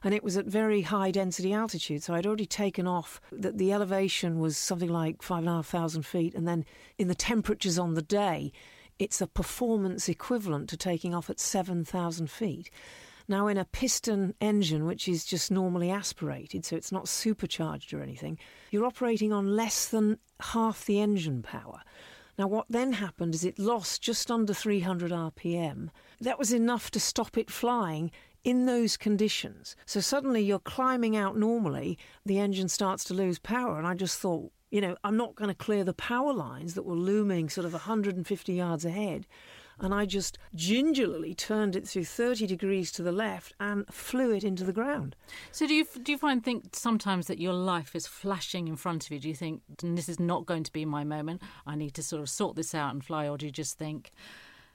and 0.02 0.14
it 0.14 0.24
was 0.24 0.38
at 0.38 0.46
very 0.46 0.82
high 0.82 1.10
density 1.10 1.52
altitude. 1.52 2.02
So 2.02 2.14
I'd 2.14 2.26
already 2.26 2.46
taken 2.46 2.86
off. 2.86 3.20
That 3.30 3.58
the 3.58 3.72
elevation 3.74 4.40
was 4.40 4.56
something 4.56 4.88
like 4.88 5.22
five 5.22 5.40
and 5.40 5.48
a 5.48 5.52
half 5.52 5.66
thousand 5.66 6.06
feet, 6.06 6.34
and 6.34 6.48
then 6.48 6.64
in 6.96 7.08
the 7.08 7.14
temperatures 7.14 7.78
on 7.78 7.92
the 7.92 8.02
day, 8.02 8.52
it's 9.00 9.20
a 9.22 9.26
performance 9.26 10.08
equivalent 10.08 10.68
to 10.68 10.76
taking 10.76 11.14
off 11.14 11.30
at 11.30 11.40
7,000 11.40 12.30
feet. 12.30 12.70
Now, 13.30 13.46
in 13.46 13.58
a 13.58 13.64
piston 13.64 14.34
engine, 14.40 14.86
which 14.86 15.06
is 15.06 15.24
just 15.24 15.52
normally 15.52 15.88
aspirated, 15.88 16.64
so 16.64 16.74
it's 16.74 16.90
not 16.90 17.06
supercharged 17.06 17.94
or 17.94 18.02
anything, 18.02 18.40
you're 18.72 18.84
operating 18.84 19.32
on 19.32 19.54
less 19.54 19.86
than 19.86 20.18
half 20.40 20.84
the 20.84 21.00
engine 21.00 21.40
power. 21.40 21.80
Now, 22.36 22.48
what 22.48 22.66
then 22.68 22.94
happened 22.94 23.36
is 23.36 23.44
it 23.44 23.56
lost 23.56 24.02
just 24.02 24.32
under 24.32 24.52
300 24.52 25.12
RPM. 25.12 25.90
That 26.20 26.40
was 26.40 26.52
enough 26.52 26.90
to 26.90 26.98
stop 26.98 27.38
it 27.38 27.52
flying 27.52 28.10
in 28.42 28.66
those 28.66 28.96
conditions. 28.96 29.76
So 29.86 30.00
suddenly 30.00 30.42
you're 30.42 30.58
climbing 30.58 31.14
out 31.14 31.38
normally, 31.38 31.98
the 32.26 32.40
engine 32.40 32.68
starts 32.68 33.04
to 33.04 33.14
lose 33.14 33.38
power, 33.38 33.78
and 33.78 33.86
I 33.86 33.94
just 33.94 34.18
thought, 34.18 34.50
you 34.72 34.80
know, 34.80 34.96
I'm 35.04 35.16
not 35.16 35.36
going 35.36 35.50
to 35.50 35.54
clear 35.54 35.84
the 35.84 35.94
power 35.94 36.32
lines 36.32 36.74
that 36.74 36.82
were 36.82 36.96
looming 36.96 37.48
sort 37.48 37.64
of 37.64 37.74
150 37.74 38.52
yards 38.52 38.84
ahead 38.84 39.28
and 39.80 39.94
I 39.94 40.04
just 40.04 40.38
gingerly 40.54 41.34
turned 41.34 41.74
it 41.74 41.88
through 41.88 42.04
30 42.04 42.46
degrees 42.46 42.92
to 42.92 43.02
the 43.02 43.12
left 43.12 43.54
and 43.58 43.86
flew 43.92 44.32
it 44.32 44.44
into 44.44 44.64
the 44.64 44.72
ground. 44.72 45.16
So 45.52 45.66
do 45.66 45.74
you 45.74 45.86
do 46.02 46.12
you 46.12 46.18
find 46.18 46.44
think 46.44 46.74
sometimes 46.74 47.26
that 47.26 47.38
your 47.38 47.54
life 47.54 47.96
is 47.96 48.06
flashing 48.06 48.68
in 48.68 48.76
front 48.76 49.06
of 49.06 49.12
you? 49.12 49.18
Do 49.18 49.28
you 49.28 49.34
think 49.34 49.62
this 49.82 50.08
is 50.08 50.20
not 50.20 50.46
going 50.46 50.64
to 50.64 50.72
be 50.72 50.84
my 50.84 51.04
moment? 51.04 51.42
I 51.66 51.76
need 51.76 51.94
to 51.94 52.02
sort 52.02 52.22
of 52.22 52.28
sort 52.28 52.56
this 52.56 52.74
out 52.74 52.92
and 52.92 53.04
fly, 53.04 53.28
or 53.28 53.38
do 53.38 53.46
you 53.46 53.52
just 53.52 53.78
think? 53.78 54.12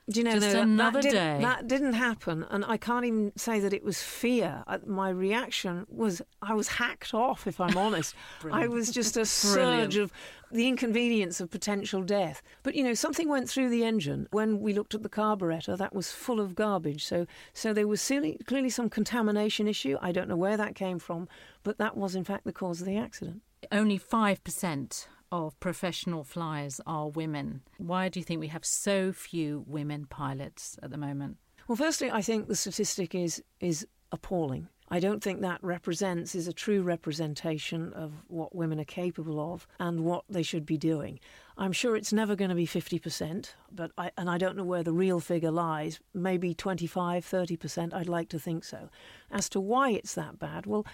Do 0.08 0.20
you 0.20 0.24
know, 0.24 0.34
Just 0.34 0.52
that- 0.52 0.62
another 0.62 1.02
that, 1.02 1.12
day. 1.12 1.34
Didn't, 1.34 1.42
that 1.42 1.68
didn't 1.68 1.94
happen, 1.94 2.46
and 2.52 2.64
I 2.66 2.78
can't 2.78 3.06
even 3.06 3.32
say 3.36 3.60
that 3.60 3.74
it 3.74 3.84
was 3.84 4.04
fear. 4.04 4.64
I, 4.68 4.78
my 4.86 5.10
reaction 5.10 5.86
was 5.90 6.22
I 6.44 6.54
was 6.54 6.68
hacked 6.68 7.16
off. 7.16 7.48
If 7.48 7.60
I'm 7.60 7.76
honest, 7.76 8.14
I 8.52 8.68
was 8.68 8.92
just 8.92 9.18
a 9.18 9.26
surge 9.26 9.98
of 9.98 10.12
the 10.52 10.68
inconvenience 10.68 11.42
of 11.42 11.50
potential 11.50 12.04
death. 12.04 12.44
But 12.62 12.76
you 12.76 12.84
know, 12.84 12.94
something 12.94 13.28
went 13.28 13.50
through 13.50 13.70
the 13.70 13.84
engine 13.84 14.28
when 14.30 14.60
we 14.60 14.74
looked 14.74 14.94
at 14.94 15.02
the 15.02 15.10
carburetor. 15.10 15.76
That 15.76 15.96
was 15.96 16.12
full 16.12 16.40
of 16.40 16.54
garbage. 16.54 17.04
So, 17.04 17.26
so 17.54 17.74
there 17.74 17.88
was 17.88 18.06
clearly, 18.06 18.38
clearly 18.46 18.70
some 18.70 18.92
contamination 18.92 19.68
issue. 19.68 19.98
I 20.02 20.12
don't 20.12 20.28
know 20.30 20.38
where 20.38 20.56
that 20.58 20.76
came 20.76 21.00
from, 21.00 21.28
but 21.64 21.80
that 21.80 21.98
was 21.98 22.16
in 22.16 22.24
fact 22.24 22.44
the 22.46 22.54
cause 22.54 22.80
of 22.80 22.86
the 22.86 22.98
accident. 22.98 23.42
Only 23.72 23.98
5% 23.98 25.08
of 25.36 25.60
professional 25.60 26.24
flyers 26.24 26.80
are 26.86 27.10
women. 27.10 27.62
Why 27.78 28.10
do 28.10 28.20
you 28.20 28.24
think 28.24 28.40
we 28.40 28.48
have 28.48 28.66
so 28.66 29.12
few 29.12 29.64
women 29.68 30.06
pilots 30.06 30.78
at 30.82 30.92
the 30.92 30.98
moment? 30.98 31.38
Well, 31.68 31.76
firstly, 31.76 32.12
I 32.12 32.22
think 32.22 32.48
the 32.48 32.56
statistic 32.56 33.16
is 33.16 33.44
is 33.60 33.88
appalling. 34.12 34.70
I 34.88 35.00
don't 35.00 35.24
think 35.24 35.42
that 35.42 35.64
represents 35.64 36.36
is 36.36 36.48
a 36.48 36.54
true 36.54 36.84
representation 36.84 37.92
of 37.94 38.12
what 38.28 38.56
women 38.56 38.80
are 38.80 38.86
capable 38.86 39.54
of 39.54 39.66
and 39.80 40.02
what 40.02 40.26
they 40.30 40.44
should 40.44 40.66
be 40.66 40.78
doing. 40.78 41.20
I'm 41.58 41.72
sure 41.72 41.96
it's 41.96 42.14
never 42.14 42.36
going 42.36 42.50
to 42.50 42.56
be 42.56 42.68
50%, 42.68 43.54
but 43.72 43.92
I, 43.98 44.12
and 44.16 44.30
I 44.30 44.38
don't 44.38 44.56
know 44.56 44.64
where 44.64 44.84
the 44.84 44.94
real 44.94 45.20
figure 45.20 45.50
lies, 45.50 46.00
maybe 46.14 46.54
25, 46.54 47.26
30%. 47.26 47.94
I'd 47.96 48.08
like 48.08 48.30
to 48.30 48.40
think 48.40 48.64
so. 48.64 48.90
As 49.32 49.50
to 49.50 49.60
why 49.60 49.90
it's 49.90 50.14
that 50.14 50.38
bad, 50.38 50.68
well, 50.68 50.86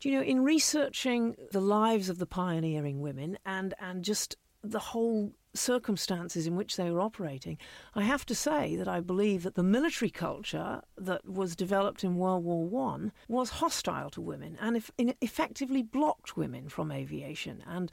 do 0.00 0.08
you 0.08 0.16
know, 0.16 0.22
in 0.22 0.44
researching 0.44 1.36
the 1.52 1.60
lives 1.60 2.08
of 2.08 2.18
the 2.18 2.26
pioneering 2.26 3.00
women 3.00 3.38
and, 3.44 3.74
and 3.80 4.04
just 4.04 4.36
the 4.62 4.78
whole 4.78 5.32
circumstances 5.54 6.46
in 6.46 6.56
which 6.56 6.76
they 6.76 6.90
were 6.90 7.00
operating, 7.00 7.58
I 7.94 8.02
have 8.02 8.26
to 8.26 8.34
say 8.34 8.76
that 8.76 8.88
I 8.88 9.00
believe 9.00 9.42
that 9.44 9.54
the 9.54 9.62
military 9.62 10.10
culture 10.10 10.82
that 10.98 11.26
was 11.26 11.56
developed 11.56 12.04
in 12.04 12.16
World 12.16 12.44
War 12.44 12.66
One 12.66 13.12
was 13.28 13.50
hostile 13.50 14.10
to 14.10 14.20
women 14.20 14.58
and 14.60 14.76
if, 14.76 14.90
effectively 14.98 15.82
blocked 15.82 16.36
women 16.36 16.68
from 16.68 16.92
aviation. 16.92 17.62
And 17.66 17.90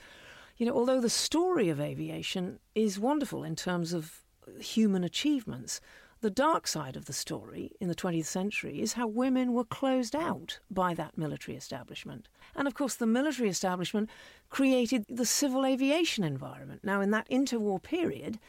you 0.58 0.66
know, 0.66 0.74
although 0.74 1.02
the 1.02 1.10
story 1.10 1.70
of 1.70 1.80
aviation 1.80 2.60
is 2.76 3.00
wonderful 3.00 3.44
in 3.44 3.56
terms 3.56 3.94
of 3.94 4.24
human 4.60 5.04
achievements, 5.04 5.80
the 6.24 6.30
dark 6.30 6.68
side 6.68 6.96
of 6.96 7.04
the 7.04 7.12
story 7.12 7.74
in 7.82 7.90
the 7.90 7.96
20th 7.96 8.28
century 8.28 8.82
is 8.82 8.94
how 8.94 9.06
women 9.06 9.52
were 9.52 9.66
closed 9.66 10.16
out 10.16 10.58
by 10.72 10.94
that 10.94 11.18
military 11.18 11.58
establishment. 11.58 12.30
And 12.56 12.66
of 12.66 12.74
course, 12.74 12.96
the 12.96 13.06
military 13.06 13.50
establishment 13.50 14.10
created 14.50 15.06
the 15.10 15.26
civil 15.26 15.66
aviation 15.66 16.24
environment. 16.24 16.80
Now, 16.82 17.02
in 17.02 17.12
that 17.12 17.30
interwar 17.30 17.84
period, 17.84 18.40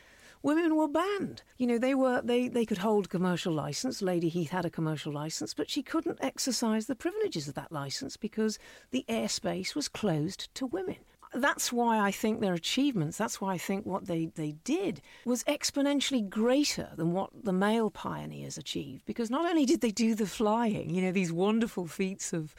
women 0.41 0.77
were 0.77 0.87
banned. 0.87 1.43
You 1.59 1.67
know, 1.67 1.79
they 1.79 1.97
were 1.97 2.23
they, 2.23 2.47
they 2.47 2.65
could 2.65 2.79
hold 2.79 3.11
commercial 3.11 3.53
license. 3.53 4.01
Lady 4.01 4.29
Heath 4.29 4.51
had 4.51 4.65
a 4.65 4.71
commercial 4.71 5.13
license, 5.13 5.53
but 5.53 5.69
she 5.69 5.83
couldn't 5.83 6.23
exercise 6.23 6.87
the 6.87 6.95
privileges 6.95 7.49
of 7.49 7.55
that 7.55 7.73
license 7.73 8.17
because 8.17 8.57
the 8.93 9.05
airspace 9.09 9.75
was 9.75 9.89
closed 9.89 10.55
to 10.55 10.65
women 10.65 10.99
that's 11.35 11.73
why 11.73 11.99
I 11.99 12.11
think 12.11 12.41
their 12.41 12.55
achievements, 12.55 13.19
that's 13.19 13.41
why 13.41 13.55
I 13.55 13.59
think 13.59 13.85
what 13.85 14.07
they, 14.07 14.27
they 14.27 14.53
did 14.65 15.01
was 15.25 15.45
exponentially 15.45 16.29
greater 16.29 16.91
than 16.97 17.13
what 17.13 17.31
the 17.45 17.53
male 17.53 17.91
pioneers 17.91 18.57
achieved. 18.57 19.05
Because 19.05 19.31
not 19.31 19.45
only 19.45 19.67
did 19.67 19.81
they 19.81 19.91
do 19.91 20.15
the 20.15 20.27
flying, 20.27 20.91
you 20.91 21.03
know, 21.03 21.13
these 21.13 21.33
wonderful 21.33 21.87
feats 21.87 22.33
of, 22.33 22.55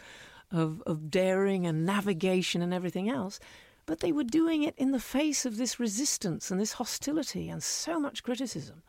of, 0.52 0.82
of 0.86 1.10
daring 1.10 1.66
and 1.66 1.86
navigation 1.86 2.62
and 2.62 2.74
everything 2.74 3.10
else, 3.10 3.40
but 3.86 4.00
they 4.00 4.12
were 4.12 4.24
doing 4.24 4.64
it 4.64 4.76
in 4.78 4.92
the 4.92 5.00
face 5.00 5.46
of 5.46 5.58
this 5.58 5.80
resistance 5.80 6.52
and 6.52 6.60
this 6.60 6.74
hostility 6.74 7.50
and 7.50 7.64
so 7.64 8.00
much 8.00 8.24
criticism. 8.24 8.82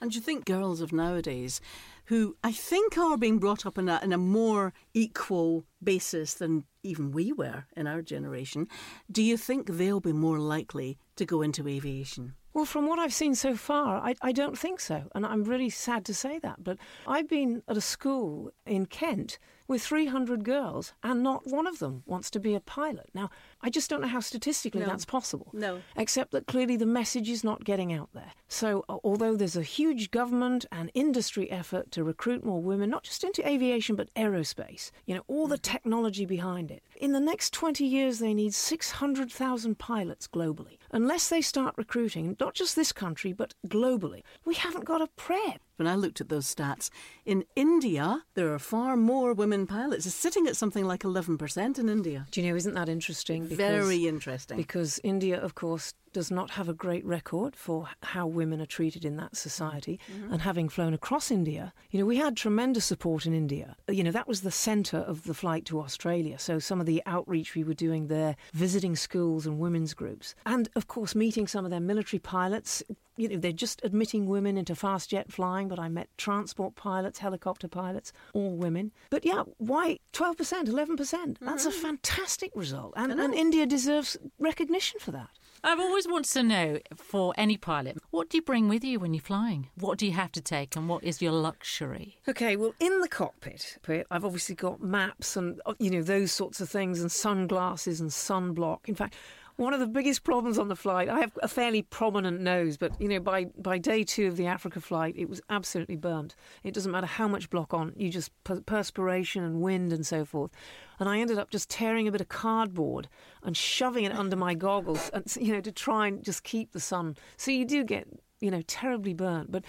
And 0.00 0.10
do 0.10 0.16
you 0.16 0.22
think 0.22 0.44
girls 0.44 0.80
of 0.80 0.92
nowadays, 0.92 1.60
who 2.06 2.36
I 2.44 2.52
think 2.52 2.98
are 2.98 3.16
being 3.16 3.38
brought 3.38 3.64
up 3.66 3.78
in 3.78 3.88
a, 3.88 4.00
in 4.02 4.12
a 4.12 4.18
more 4.18 4.72
equal 4.92 5.64
basis 5.82 6.34
than 6.34 6.64
even 6.82 7.12
we 7.12 7.32
were 7.32 7.64
in 7.76 7.86
our 7.86 8.02
generation, 8.02 8.68
do 9.10 9.22
you 9.22 9.36
think 9.36 9.68
they'll 9.68 10.00
be 10.00 10.12
more 10.12 10.38
likely 10.38 10.98
to 11.16 11.24
go 11.24 11.42
into 11.42 11.66
aviation? 11.66 12.34
Well, 12.52 12.64
from 12.64 12.86
what 12.86 13.00
I've 13.00 13.12
seen 13.12 13.34
so 13.34 13.56
far, 13.56 13.98
I, 13.98 14.14
I 14.22 14.30
don't 14.30 14.56
think 14.56 14.78
so. 14.78 15.10
And 15.14 15.26
I'm 15.26 15.42
really 15.42 15.70
sad 15.70 16.04
to 16.04 16.14
say 16.14 16.38
that. 16.38 16.62
But 16.62 16.78
I've 17.04 17.28
been 17.28 17.62
at 17.66 17.76
a 17.76 17.80
school 17.80 18.52
in 18.64 18.86
Kent 18.86 19.38
with 19.66 19.82
300 19.82 20.44
girls, 20.44 20.92
and 21.02 21.22
not 21.22 21.46
one 21.46 21.66
of 21.66 21.78
them 21.78 22.02
wants 22.06 22.30
to 22.30 22.40
be 22.40 22.54
a 22.54 22.60
pilot. 22.60 23.08
Now, 23.14 23.30
I 23.62 23.70
just 23.70 23.88
don't 23.88 24.02
know 24.02 24.08
how 24.08 24.20
statistically 24.20 24.80
No. 24.82 24.86
that's 24.86 25.04
possible. 25.04 25.48
No. 25.52 25.80
Except 25.96 26.32
that 26.32 26.46
clearly 26.46 26.76
the 26.76 26.86
message 26.86 27.28
is 27.30 27.42
not 27.42 27.64
getting 27.64 27.92
out 27.92 28.10
there. 28.12 28.32
So, 28.48 28.84
uh, 28.88 28.98
although 29.02 29.36
there's 29.36 29.56
a 29.56 29.62
huge 29.62 30.10
government 30.10 30.66
and 30.70 30.90
industry 30.94 31.50
effort 31.50 31.90
to 31.92 32.04
recruit 32.04 32.44
more 32.44 32.60
women, 32.62 32.90
not 32.90 33.04
just 33.04 33.24
into 33.24 33.46
aviation, 33.48 33.96
but 33.96 34.12
aerospace, 34.14 34.90
you 35.06 35.14
know, 35.14 35.24
all 35.28 35.46
the 35.46 35.58
technology 35.58 36.26
behind 36.26 36.70
it, 36.70 36.82
in 36.96 37.12
the 37.12 37.20
next 37.20 37.52
20 37.52 37.84
years, 37.84 38.18
they 38.18 38.34
need 38.34 38.52
600,000 38.54 39.78
pilots 39.78 40.28
globally. 40.28 40.78
Unless 40.92 41.28
they 41.28 41.40
start 41.40 41.74
recruiting, 41.76 42.36
not 42.38 42.54
just 42.54 42.76
this 42.76 42.92
country, 42.92 43.32
but 43.32 43.54
globally, 43.66 44.22
we 44.44 44.54
haven't 44.54 44.84
got 44.84 45.00
a 45.02 45.08
prep. 45.16 45.60
When 45.76 45.88
I 45.88 45.96
looked 45.96 46.20
at 46.20 46.28
those 46.28 46.52
stats, 46.52 46.90
in 47.24 47.44
India, 47.56 48.22
there 48.34 48.52
are 48.54 48.58
far 48.58 48.96
more 48.96 49.34
women 49.34 49.66
pilots. 49.66 50.06
It's 50.06 50.14
sitting 50.14 50.46
at 50.46 50.56
something 50.56 50.84
like 50.84 51.00
11% 51.00 51.78
in 51.78 51.88
India. 51.88 52.26
Do 52.30 52.40
you 52.40 52.48
know, 52.48 52.56
isn't 52.56 52.74
that 52.74 52.88
interesting? 52.88 53.44
Very 53.44 54.06
interesting. 54.06 54.56
Because 54.56 55.00
India, 55.02 55.40
of 55.40 55.54
course, 55.54 55.94
does 56.12 56.30
not 56.30 56.50
have 56.50 56.68
a 56.68 56.72
great 56.72 57.04
record 57.04 57.56
for 57.56 57.88
how 58.04 58.24
women 58.24 58.60
are 58.60 58.66
treated 58.66 59.04
in 59.04 59.16
that 59.16 59.36
society. 59.36 59.98
Mm-hmm. 60.12 60.32
And 60.32 60.42
having 60.42 60.68
flown 60.68 60.94
across 60.94 61.30
India, 61.30 61.72
you 61.90 61.98
know, 61.98 62.06
we 62.06 62.18
had 62.18 62.36
tremendous 62.36 62.84
support 62.84 63.26
in 63.26 63.34
India. 63.34 63.74
You 63.88 64.04
know, 64.04 64.12
that 64.12 64.28
was 64.28 64.42
the 64.42 64.52
centre 64.52 64.98
of 64.98 65.24
the 65.24 65.34
flight 65.34 65.64
to 65.66 65.80
Australia. 65.80 66.38
So 66.38 66.60
some 66.60 66.78
of 66.78 66.86
the 66.86 67.02
outreach 67.04 67.56
we 67.56 67.64
were 67.64 67.74
doing 67.74 68.06
there, 68.06 68.36
visiting 68.52 68.94
schools 68.94 69.44
and 69.44 69.58
women's 69.58 69.92
groups. 69.92 70.36
And, 70.46 70.68
of 70.76 70.86
course, 70.86 71.16
meeting 71.16 71.48
some 71.48 71.64
of 71.64 71.72
their 71.72 71.80
military 71.80 72.20
pilots. 72.20 72.82
You 73.16 73.28
know, 73.28 73.36
they're 73.36 73.52
just 73.52 73.80
admitting 73.84 74.26
women 74.26 74.56
into 74.56 74.74
fast 74.74 75.10
jet 75.10 75.32
flying, 75.32 75.68
but 75.68 75.78
I 75.78 75.88
met 75.88 76.08
transport 76.18 76.74
pilots, 76.74 77.18
helicopter 77.18 77.68
pilots, 77.68 78.12
all 78.32 78.56
women. 78.56 78.92
But 79.10 79.24
yeah, 79.24 79.44
why 79.58 79.98
12%, 80.12 80.66
11%? 80.66 81.36
That's 81.40 81.66
a 81.66 81.70
fantastic 81.70 82.50
result. 82.54 82.94
And, 82.96 83.12
and 83.12 83.34
India 83.34 83.66
deserves 83.66 84.16
recognition 84.38 85.00
for 85.00 85.12
that. 85.12 85.30
I've 85.66 85.80
always 85.80 86.06
wanted 86.06 86.30
to 86.32 86.42
know 86.42 86.78
for 86.94 87.32
any 87.38 87.56
pilot, 87.56 87.96
what 88.10 88.28
do 88.28 88.36
you 88.36 88.42
bring 88.42 88.68
with 88.68 88.84
you 88.84 89.00
when 89.00 89.14
you're 89.14 89.22
flying? 89.22 89.70
What 89.76 89.96
do 89.96 90.04
you 90.04 90.12
have 90.12 90.30
to 90.32 90.42
take 90.42 90.76
and 90.76 90.90
what 90.90 91.02
is 91.02 91.22
your 91.22 91.32
luxury? 91.32 92.18
Okay, 92.28 92.54
well, 92.54 92.74
in 92.80 93.00
the 93.00 93.08
cockpit, 93.08 93.78
I've 94.10 94.26
obviously 94.26 94.56
got 94.56 94.82
maps 94.82 95.36
and, 95.36 95.62
uh, 95.64 95.72
you 95.78 95.88
know, 95.88 96.02
those 96.02 96.32
sorts 96.32 96.60
of 96.60 96.68
things 96.68 97.00
and 97.00 97.10
sunglasses 97.10 97.98
and 97.98 98.10
sunblock. 98.10 98.80
In 98.86 98.94
fact, 98.94 99.14
one 99.56 99.72
of 99.72 99.80
the 99.80 99.86
biggest 99.86 100.24
problems 100.24 100.58
on 100.58 100.68
the 100.68 100.76
flight, 100.76 101.08
I 101.08 101.20
have 101.20 101.38
a 101.42 101.48
fairly 101.48 101.82
prominent 101.82 102.40
nose, 102.40 102.76
but, 102.76 103.00
you 103.00 103.08
know, 103.08 103.20
by, 103.20 103.44
by 103.56 103.78
day 103.78 104.02
two 104.02 104.26
of 104.26 104.36
the 104.36 104.46
Africa 104.46 104.80
flight, 104.80 105.14
it 105.16 105.28
was 105.28 105.40
absolutely 105.48 105.96
burnt. 105.96 106.34
It 106.64 106.74
doesn't 106.74 106.90
matter 106.90 107.06
how 107.06 107.28
much 107.28 107.50
block 107.50 107.72
on, 107.72 107.92
you 107.96 108.10
just 108.10 108.32
perspiration 108.66 109.44
and 109.44 109.60
wind 109.60 109.92
and 109.92 110.04
so 110.04 110.24
forth. 110.24 110.50
And 110.98 111.08
I 111.08 111.20
ended 111.20 111.38
up 111.38 111.50
just 111.50 111.70
tearing 111.70 112.08
a 112.08 112.12
bit 112.12 112.20
of 112.20 112.28
cardboard 112.28 113.08
and 113.42 113.56
shoving 113.56 114.04
it 114.04 114.12
under 114.12 114.36
my 114.36 114.54
goggles, 114.54 115.08
and, 115.12 115.24
you 115.40 115.52
know, 115.52 115.60
to 115.60 115.72
try 115.72 116.08
and 116.08 116.24
just 116.24 116.42
keep 116.42 116.72
the 116.72 116.80
sun. 116.80 117.16
So 117.36 117.50
you 117.50 117.64
do 117.64 117.84
get, 117.84 118.08
you 118.40 118.50
know, 118.50 118.62
terribly 118.66 119.14
burnt. 119.14 119.52
But 119.52 119.64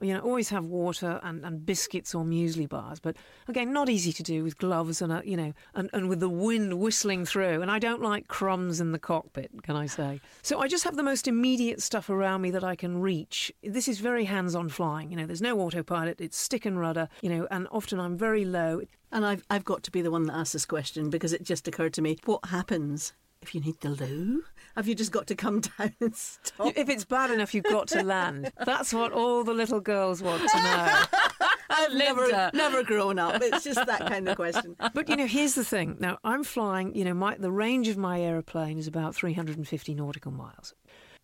you 0.00 0.14
know, 0.14 0.20
always 0.20 0.48
have 0.50 0.64
water 0.64 1.20
and, 1.22 1.44
and 1.44 1.64
biscuits 1.64 2.14
or 2.14 2.24
muesli 2.24 2.68
bars. 2.68 3.00
But 3.00 3.16
again, 3.48 3.72
not 3.72 3.88
easy 3.88 4.12
to 4.12 4.22
do 4.22 4.42
with 4.42 4.58
gloves 4.58 5.02
and, 5.02 5.12
a, 5.12 5.22
you 5.24 5.36
know, 5.36 5.52
and, 5.74 5.90
and 5.92 6.08
with 6.08 6.20
the 6.20 6.28
wind 6.28 6.78
whistling 6.78 7.24
through. 7.24 7.62
And 7.62 7.70
I 7.70 7.78
don't 7.78 8.02
like 8.02 8.28
crumbs 8.28 8.80
in 8.80 8.92
the 8.92 8.98
cockpit, 8.98 9.62
can 9.62 9.76
I 9.76 9.86
say? 9.86 10.20
So 10.42 10.60
I 10.60 10.68
just 10.68 10.84
have 10.84 10.96
the 10.96 11.02
most 11.02 11.28
immediate 11.28 11.82
stuff 11.82 12.10
around 12.10 12.42
me 12.42 12.50
that 12.50 12.64
I 12.64 12.76
can 12.76 13.00
reach. 13.00 13.52
This 13.62 13.88
is 13.88 14.00
very 14.00 14.24
hands 14.24 14.54
on 14.54 14.68
flying. 14.68 15.10
You 15.10 15.16
know, 15.16 15.26
there's 15.26 15.42
no 15.42 15.60
autopilot, 15.60 16.20
it's 16.20 16.36
stick 16.36 16.66
and 16.66 16.78
rudder, 16.78 17.08
you 17.22 17.28
know, 17.28 17.46
and 17.50 17.66
often 17.70 18.00
I'm 18.00 18.16
very 18.16 18.44
low. 18.44 18.82
And 19.12 19.26
I've, 19.26 19.44
I've 19.50 19.64
got 19.64 19.82
to 19.84 19.90
be 19.90 20.02
the 20.02 20.10
one 20.10 20.24
that 20.24 20.36
asks 20.36 20.52
this 20.52 20.64
question 20.64 21.10
because 21.10 21.32
it 21.32 21.42
just 21.42 21.66
occurred 21.66 21.94
to 21.94 22.02
me 22.02 22.16
what 22.24 22.46
happens 22.46 23.12
if 23.42 23.54
you 23.54 23.60
need 23.60 23.80
the 23.80 23.90
loo? 23.90 24.44
Have 24.76 24.86
you 24.86 24.94
just 24.94 25.12
got 25.12 25.26
to 25.28 25.34
come 25.34 25.60
down 25.78 25.94
and 26.00 26.14
stop? 26.14 26.76
If 26.76 26.88
it's 26.88 27.04
bad 27.04 27.30
enough, 27.30 27.54
you've 27.54 27.64
got 27.64 27.88
to 27.88 28.02
land. 28.02 28.52
That's 28.64 28.92
what 28.92 29.12
all 29.12 29.44
the 29.44 29.54
little 29.54 29.80
girls 29.80 30.22
want 30.22 30.42
to 30.48 30.56
know. 30.62 31.02
I've 31.70 31.94
never, 31.94 32.50
never 32.52 32.82
grown 32.82 33.18
up. 33.18 33.40
It's 33.42 33.64
just 33.64 33.84
that 33.86 34.00
kind 34.00 34.28
of 34.28 34.36
question. 34.36 34.76
But 34.92 35.08
you 35.08 35.16
know, 35.16 35.26
here's 35.26 35.54
the 35.54 35.64
thing. 35.64 35.96
Now, 36.00 36.18
I'm 36.24 36.44
flying. 36.44 36.94
You 36.94 37.04
know, 37.04 37.14
my, 37.14 37.36
the 37.36 37.52
range 37.52 37.88
of 37.88 37.96
my 37.96 38.20
aeroplane 38.20 38.76
is 38.76 38.86
about 38.86 39.14
350 39.14 39.94
nautical 39.94 40.32
miles. 40.32 40.74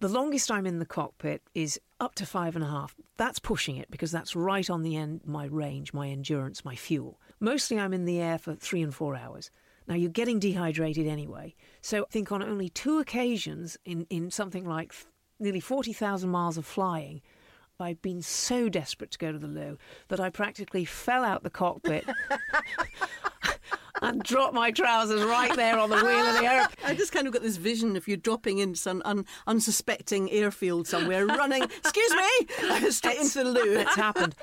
The 0.00 0.08
longest 0.08 0.50
I'm 0.50 0.66
in 0.66 0.78
the 0.78 0.86
cockpit 0.86 1.42
is 1.54 1.80
up 2.00 2.14
to 2.16 2.26
five 2.26 2.54
and 2.54 2.64
a 2.64 2.68
half. 2.68 2.94
That's 3.16 3.38
pushing 3.38 3.76
it 3.76 3.90
because 3.90 4.12
that's 4.12 4.36
right 4.36 4.68
on 4.70 4.82
the 4.82 4.96
end 4.96 5.22
my 5.24 5.46
range, 5.46 5.92
my 5.92 6.08
endurance, 6.08 6.64
my 6.64 6.76
fuel. 6.76 7.18
Mostly 7.40 7.78
I'm 7.78 7.92
in 7.92 8.04
the 8.04 8.20
air 8.20 8.38
for 8.38 8.54
three 8.54 8.82
and 8.82 8.94
four 8.94 9.16
hours. 9.16 9.50
Now 9.88 9.94
you're 9.94 10.10
getting 10.10 10.38
dehydrated 10.38 11.06
anyway. 11.06 11.54
So 11.86 12.02
I 12.02 12.06
think 12.10 12.32
on 12.32 12.42
only 12.42 12.68
two 12.68 12.98
occasions 12.98 13.78
in, 13.84 14.08
in 14.10 14.32
something 14.32 14.64
like 14.64 14.92
nearly 15.38 15.60
40,000 15.60 16.28
miles 16.28 16.58
of 16.58 16.66
flying, 16.66 17.22
I'd 17.78 18.02
been 18.02 18.22
so 18.22 18.68
desperate 18.68 19.12
to 19.12 19.18
go 19.18 19.30
to 19.30 19.38
the 19.38 19.46
loo 19.46 19.78
that 20.08 20.18
I 20.18 20.28
practically 20.28 20.84
fell 20.84 21.22
out 21.22 21.44
the 21.44 21.48
cockpit. 21.48 22.04
and 24.02 24.22
dropped 24.22 24.54
my 24.54 24.70
trousers 24.70 25.22
right 25.22 25.54
there 25.56 25.78
on 25.78 25.90
the 25.90 25.96
wheel 25.96 26.26
of 26.26 26.38
the 26.38 26.44
airplane. 26.50 26.76
I 26.84 26.94
just 26.94 27.12
kind 27.12 27.26
of 27.26 27.32
got 27.32 27.42
this 27.42 27.56
vision 27.56 27.96
of 27.96 28.06
you 28.08 28.16
dropping 28.16 28.58
in 28.58 28.74
some 28.74 29.02
un- 29.04 29.24
unsuspecting 29.46 30.30
airfield 30.30 30.86
somewhere, 30.86 31.26
running, 31.26 31.62
excuse 31.62 32.14
me, 32.14 32.90
straight 32.90 33.18
into 33.18 33.44
the 33.44 33.50
loo. 33.50 33.78
It's 33.78 33.96
happened. 33.96 34.34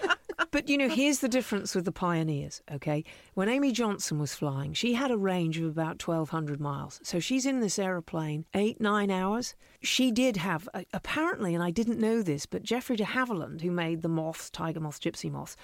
But 0.52 0.70
you 0.70 0.78
know, 0.78 0.90
here's 0.94 1.20
the 1.20 1.30
difference 1.30 1.76
with 1.76 1.86
the 1.86 1.92
pioneers, 1.92 2.62
okay? 2.72 3.04
When 3.34 3.50
Amy 3.50 3.72
Johnson 3.72 4.20
was 4.20 4.36
flying, 4.36 4.74
she 4.74 4.94
had 4.94 5.12
a 5.12 5.18
range 5.18 5.58
of 5.58 5.66
about 5.66 6.06
1,200 6.06 6.60
miles. 6.60 7.00
So 7.04 7.20
she's 7.20 7.46
in 7.46 7.60
this 7.60 7.80
aeroplane 7.80 8.46
eight, 8.54 8.80
nine 8.82 9.12
hours. 9.12 9.56
She 9.84 10.12
did 10.12 10.38
have, 10.38 10.70
uh, 10.74 10.84
apparently, 10.94 11.54
and 11.54 11.62
I 11.62 11.70
didn't 11.70 12.00
know 12.00 12.22
this, 12.22 12.46
but 12.46 12.64
Geoffrey 12.64 12.96
de 12.96 13.04
Havilland, 13.04 13.62
who 13.62 13.70
made 13.72 14.02
the 14.02 14.08
moths, 14.08 14.50
tiger 14.50 14.80
moths, 14.80 14.98
gypsy 14.98 15.30
moths, 15.30 15.58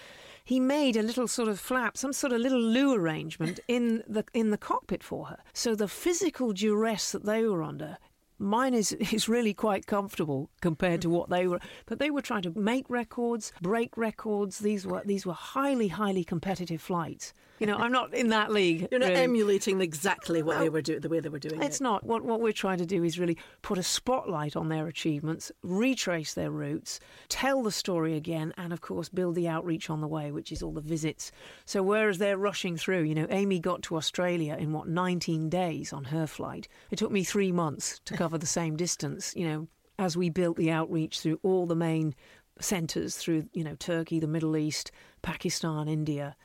he 0.43 0.59
made 0.59 0.97
a 0.97 1.01
little 1.01 1.27
sort 1.27 1.47
of 1.47 1.59
flap, 1.59 1.95
some 1.95 2.11
sort 2.11 2.33
of 2.33 2.41
little 2.41 2.61
loo 2.61 2.93
arrangement 2.93 3.59
in 3.67 4.03
the 4.07 4.25
in 4.33 4.49
the 4.49 4.57
cockpit 4.57 5.03
for 5.03 5.27
her. 5.27 5.37
So 5.53 5.73
the 5.73 5.87
physical 5.87 6.51
duress 6.51 7.11
that 7.13 7.25
they 7.25 7.45
were 7.45 7.63
under 7.63 7.97
mine 8.37 8.73
is 8.73 8.91
is 9.13 9.29
really 9.29 9.53
quite 9.53 9.85
comfortable 9.85 10.49
compared 10.61 11.01
to 11.01 11.09
what 11.09 11.29
they 11.29 11.45
were 11.45 11.59
but 11.85 11.99
they 11.99 12.09
were 12.09 12.21
trying 12.21 12.41
to 12.41 12.57
make 12.59 12.89
records 12.89 13.51
break 13.61 13.95
records. 13.97 14.59
These 14.59 14.85
were 14.85 15.01
these 15.05 15.25
were 15.25 15.33
highly 15.33 15.89
highly 15.89 16.23
competitive 16.23 16.81
flights 16.81 17.33
you 17.59 17.67
know, 17.67 17.77
I'm 17.77 17.91
not 17.91 18.13
in 18.13 18.29
that 18.29 18.51
league. 18.51 18.87
You're 18.91 18.99
not 18.99 19.09
really. 19.09 19.21
emulating 19.21 19.81
exactly 19.81 20.41
what 20.41 20.59
they 20.59 20.69
were 20.69 20.81
doing, 20.81 21.01
the 21.01 21.09
way 21.09 21.19
they 21.19 21.29
were 21.29 21.39
doing 21.39 21.55
It's 21.55 21.63
it. 21.63 21.67
It's 21.67 21.81
not. 21.81 22.03
What 22.03 22.23
what 22.23 22.41
we're 22.41 22.53
trying 22.53 22.77
to 22.79 22.85
do 22.85 23.03
is 23.03 23.19
really 23.19 23.37
put 23.61 23.77
a 23.77 23.83
spotlight 23.83 24.55
on 24.55 24.69
their 24.69 24.87
achievements, 24.87 25.51
retrace 25.63 26.33
their 26.33 26.51
routes, 26.51 26.99
tell 27.27 27.61
the 27.61 27.71
story 27.71 28.15
again, 28.15 28.53
and 28.57 28.73
of 28.73 28.81
course 28.81 29.09
build 29.09 29.35
the 29.35 29.47
outreach 29.47 29.89
on 29.89 30.01
the 30.01 30.07
way, 30.07 30.31
which 30.31 30.51
is 30.51 30.63
all 30.63 30.71
the 30.71 30.81
visits. 30.81 31.31
So 31.65 31.83
whereas 31.83 32.17
they're 32.17 32.37
rushing 32.37 32.77
through, 32.77 33.03
you 33.03 33.15
know, 33.15 33.27
Amy 33.29 33.59
got 33.59 33.83
to 33.83 33.97
Australia 33.97 34.55
in 34.59 34.71
what 34.71 34.87
19 34.87 35.49
days 35.49 35.93
on 35.93 36.05
her 36.05 36.27
flight. 36.27 36.67
It 36.91 36.97
took 36.97 37.11
me 37.11 37.23
three 37.23 37.51
months 37.51 37.99
to 38.05 38.15
cover 38.15 38.37
the 38.37 38.45
same 38.45 38.75
distance. 38.75 39.33
You 39.35 39.47
know, 39.47 39.67
as 39.97 40.15
we 40.15 40.29
built 40.29 40.57
the 40.57 40.71
outreach 40.71 41.19
through 41.19 41.39
all 41.43 41.65
the 41.65 41.75
main 41.75 42.15
centres 42.61 43.15
through 43.15 43.47
you 43.53 43.63
know 43.63 43.75
Turkey, 43.75 44.19
the 44.19 44.27
Middle 44.27 44.57
East, 44.57 44.91
Pakistan, 45.21 45.87
India. 45.87 46.35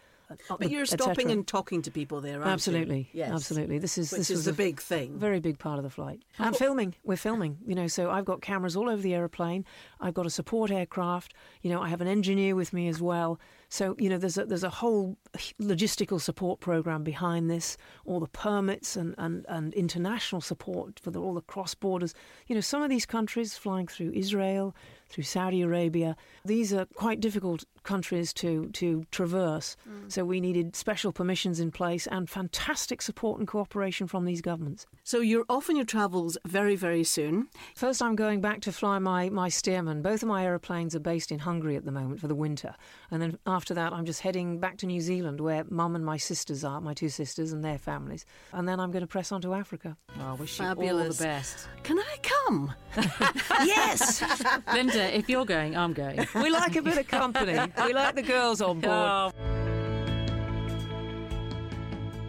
But 0.58 0.70
you're 0.70 0.86
stopping 0.86 1.30
and 1.30 1.46
talking 1.46 1.82
to 1.82 1.90
people 1.90 2.20
there, 2.20 2.36
aren't 2.40 2.46
Absolutely, 2.52 3.10
you? 3.12 3.20
Yes. 3.20 3.30
absolutely. 3.32 3.78
This 3.78 3.98
is 3.98 4.10
Which 4.10 4.18
this 4.20 4.30
is 4.30 4.36
was 4.38 4.44
the 4.46 4.50
a 4.52 4.54
big 4.54 4.80
thing. 4.80 5.18
very 5.18 5.40
big 5.40 5.58
part 5.58 5.78
of 5.78 5.84
the 5.84 5.90
flight. 5.90 6.22
And 6.38 6.56
filming, 6.56 6.94
we're 7.04 7.16
filming. 7.16 7.58
You 7.66 7.74
know, 7.74 7.86
so 7.86 8.10
I've 8.10 8.24
got 8.24 8.40
cameras 8.40 8.76
all 8.76 8.88
over 8.88 9.02
the 9.02 9.14
aeroplane. 9.14 9.64
I've 10.00 10.14
got 10.14 10.26
a 10.26 10.30
support 10.30 10.70
aircraft. 10.70 11.34
You 11.62 11.70
know, 11.70 11.82
I 11.82 11.88
have 11.88 12.00
an 12.00 12.08
engineer 12.08 12.56
with 12.56 12.72
me 12.72 12.88
as 12.88 13.00
well. 13.00 13.38
So 13.74 13.96
you 13.98 14.08
know, 14.08 14.18
there's 14.18 14.38
a, 14.38 14.44
there's 14.44 14.62
a 14.62 14.70
whole 14.70 15.16
logistical 15.60 16.20
support 16.20 16.60
program 16.60 17.02
behind 17.02 17.50
this. 17.50 17.76
All 18.04 18.20
the 18.20 18.28
permits 18.28 18.94
and, 18.94 19.16
and, 19.18 19.44
and 19.48 19.74
international 19.74 20.40
support 20.42 21.00
for 21.00 21.10
the, 21.10 21.20
all 21.20 21.34
the 21.34 21.40
cross 21.40 21.74
borders. 21.74 22.14
You 22.46 22.54
know, 22.54 22.60
some 22.60 22.84
of 22.84 22.88
these 22.88 23.04
countries 23.04 23.58
flying 23.58 23.88
through 23.88 24.12
Israel, 24.14 24.76
through 25.08 25.24
Saudi 25.24 25.62
Arabia. 25.62 26.16
These 26.44 26.72
are 26.72 26.86
quite 26.94 27.20
difficult 27.20 27.64
countries 27.84 28.32
to 28.32 28.68
to 28.70 29.04
traverse. 29.10 29.76
Mm. 29.88 30.10
So 30.10 30.24
we 30.24 30.40
needed 30.40 30.74
special 30.74 31.12
permissions 31.12 31.60
in 31.60 31.70
place 31.70 32.08
and 32.08 32.28
fantastic 32.28 33.00
support 33.00 33.38
and 33.38 33.46
cooperation 33.46 34.06
from 34.06 34.24
these 34.24 34.40
governments. 34.40 34.86
So 35.04 35.20
you're 35.20 35.44
off 35.48 35.70
on 35.70 35.76
your 35.76 35.84
travels 35.84 36.36
very, 36.46 36.76
very 36.76 37.04
soon. 37.04 37.48
First, 37.76 38.02
I'm 38.02 38.16
going 38.16 38.40
back 38.40 38.60
to 38.62 38.72
fly 38.72 38.98
my, 38.98 39.28
my 39.30 39.48
Stearman. 39.48 40.02
Both 40.02 40.22
of 40.22 40.28
my 40.28 40.44
aeroplanes 40.44 40.94
are 40.96 41.00
based 41.00 41.30
in 41.30 41.40
Hungary 41.40 41.76
at 41.76 41.84
the 41.84 41.92
moment 41.92 42.20
for 42.20 42.26
the 42.26 42.34
winter. 42.34 42.74
And 43.10 43.22
then 43.22 43.38
after 43.46 43.63
that, 43.72 43.94
I'm 43.94 44.04
just 44.04 44.20
heading 44.20 44.58
back 44.58 44.76
to 44.78 44.86
New 44.86 45.00
Zealand 45.00 45.40
where 45.40 45.64
mum 45.70 45.96
and 45.96 46.04
my 46.04 46.18
sisters 46.18 46.64
are, 46.64 46.82
my 46.82 46.92
two 46.92 47.08
sisters 47.08 47.52
and 47.52 47.64
their 47.64 47.78
families. 47.78 48.26
And 48.52 48.68
then 48.68 48.78
I'm 48.80 48.90
going 48.90 49.00
to 49.00 49.06
press 49.06 49.32
on 49.32 49.40
to 49.40 49.54
Africa. 49.54 49.96
Oh, 50.20 50.22
I 50.22 50.32
wish 50.34 50.60
you 50.60 50.66
all 50.66 50.74
the 50.74 51.16
best. 51.18 51.66
Can 51.82 51.98
I 51.98 52.16
come? 52.22 52.74
Yes! 53.64 54.22
Linda, 54.72 55.16
if 55.16 55.28
you're 55.28 55.44
going, 55.46 55.76
I'm 55.76 55.92
going. 55.94 56.26
we 56.34 56.50
like 56.50 56.76
a 56.76 56.82
bit 56.82 56.98
of 56.98 57.08
company. 57.08 57.58
We 57.86 57.94
like 57.94 58.14
the 58.14 58.22
girls 58.22 58.60
on 58.60 58.80
board. 58.80 58.92
Oh, 58.94 59.32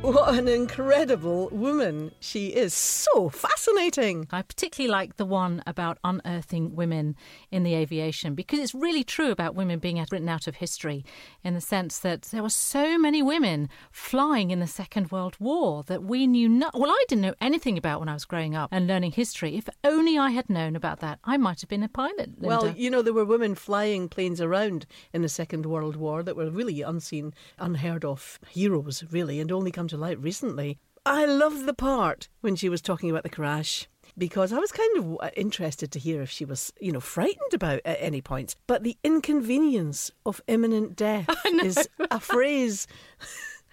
What 0.06 0.36
an 0.36 0.48
incredible 0.48 1.50
woman 1.50 2.12
she 2.20 2.50
is. 2.50 2.76
So 2.76 3.28
fascinating. 3.30 4.28
I 4.32 4.44
particularly 4.44 4.92
like 4.92 5.18
the 5.18 5.26
one 5.26 5.64
about 5.66 5.98
unearthing 6.04 6.76
women 6.76 7.16
in 7.50 7.64
the 7.64 7.74
aviation 7.74 8.36
because 8.36 8.60
it's 8.60 8.76
really 8.76 9.04
true 9.04 9.32
about 9.32 9.56
women 9.56 9.80
being 9.80 9.98
written 10.12 10.30
out 10.30 10.46
of 10.46 10.58
history 10.58 11.04
in 11.44 11.56
the 11.56 11.62
sense 11.62 11.98
that 12.00 12.22
there 12.22 12.44
were 12.44 12.52
so 12.52 13.00
many 13.00 13.24
women 13.24 13.68
flying 13.92 14.52
in 14.52 14.60
the 14.60 14.68
Second 14.68 15.10
World 15.10 15.38
War 15.40 15.82
that 15.88 16.04
we 16.04 16.28
knew 16.28 16.48
not. 16.48 16.80
Well, 16.80 16.92
I 16.92 17.04
didn't 17.08 17.24
know 17.24 17.34
anything 17.42 17.76
about 17.76 18.00
when 18.00 18.10
I 18.10 18.14
was 18.14 18.26
growing 18.26 18.54
up 18.56 18.70
and 18.72 18.86
learning 18.86 19.14
history. 19.14 19.58
If 19.58 19.68
only 19.84 20.20
I 20.20 20.30
had 20.30 20.52
known 20.52 20.76
about 20.76 21.00
that, 21.00 21.18
I 21.24 21.38
might 21.38 21.62
have 21.62 21.70
been 21.70 21.82
a 21.82 21.90
pilot. 21.90 22.40
Linda. 22.40 22.48
Well, 22.48 22.68
you 22.78 22.92
know, 22.92 23.02
there 23.02 23.12
were 23.12 23.26
women 23.26 23.56
flying 23.56 24.08
planes 24.08 24.40
around 24.40 24.86
in 25.14 25.24
the 25.24 25.30
Second 25.30 25.66
World 25.66 25.96
War 25.96 26.22
that 26.22 26.36
were 26.36 26.52
really 26.52 26.84
unseen, 26.84 27.34
unheard 27.58 28.06
of 28.06 28.40
heroes, 28.52 29.04
really, 29.10 29.40
and 29.40 29.52
only 29.52 29.72
come 29.72 29.88
to 29.88 29.95
light 29.98 30.20
recently. 30.20 30.80
I 31.06 31.26
loved 31.26 31.66
the 31.66 31.74
part 31.74 32.30
when 32.42 32.56
she 32.56 32.70
was 32.70 32.82
talking 32.82 33.10
about 33.12 33.24
the 33.24 33.30
crash. 33.30 33.88
Because 34.18 34.54
I 34.54 34.60
was 34.60 34.72
kind 34.72 34.98
of 34.98 35.18
uh, 35.20 35.30
interested 35.36 35.92
to 35.92 36.00
hear 36.00 36.22
if 36.22 36.30
she 36.30 36.46
was, 36.46 36.72
you 36.80 36.92
know, 36.92 37.02
frightened 37.02 37.54
about 37.54 37.82
at 37.84 37.98
any 38.00 38.22
point. 38.22 38.56
But 38.66 38.84
the 38.84 38.98
inconvenience 39.04 40.10
of 40.26 40.42
imminent 40.48 40.96
death 40.96 41.28
is 41.64 41.90
a 42.10 42.20
phrase. 42.20 42.88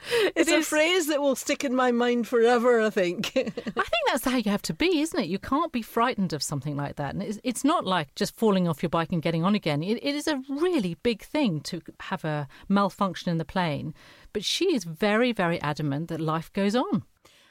It's 0.35 0.51
a 0.51 0.63
phrase 0.63 1.07
that 1.09 1.21
will 1.21 1.37
stick 1.37 1.65
in 1.65 1.75
my 1.75 1.93
mind 1.93 2.27
forever, 2.27 2.81
I 2.81 2.91
think. 2.91 3.33
I 3.37 3.43
think 3.43 4.03
that's 4.07 4.25
how 4.25 4.37
you 4.37 4.51
have 4.51 4.63
to 4.63 4.75
be, 4.75 5.01
isn't 5.01 5.19
it? 5.19 5.29
You 5.29 5.39
can't 5.39 5.73
be 5.73 5.83
frightened 5.83 6.33
of 6.33 6.43
something 6.43 6.77
like 6.77 6.97
that. 6.97 7.15
And 7.15 7.23
it's, 7.23 7.39
it's 7.45 7.65
not 7.65 7.87
like 7.87 8.15
just 8.15 8.37
falling 8.37 8.67
off 8.67 8.83
your 8.83 8.91
bike 8.91 9.13
and 9.13 9.23
getting 9.23 9.45
on 9.45 9.55
again. 9.55 9.83
It, 9.83 10.03
it 10.03 10.15
is 10.15 10.27
a 10.27 10.43
really 10.49 10.97
big 11.03 11.23
thing 11.23 11.61
to 11.63 11.83
have 12.01 12.25
a 12.25 12.49
malfunction 12.69 13.31
in 13.31 13.39
the 13.39 13.45
plane. 13.45 13.95
But 14.33 14.45
she 14.45 14.75
is 14.75 14.85
very, 14.85 15.33
very 15.33 15.61
adamant 15.61 16.09
that 16.09 16.21
life 16.21 16.53
goes 16.53 16.75
on. 16.75 17.05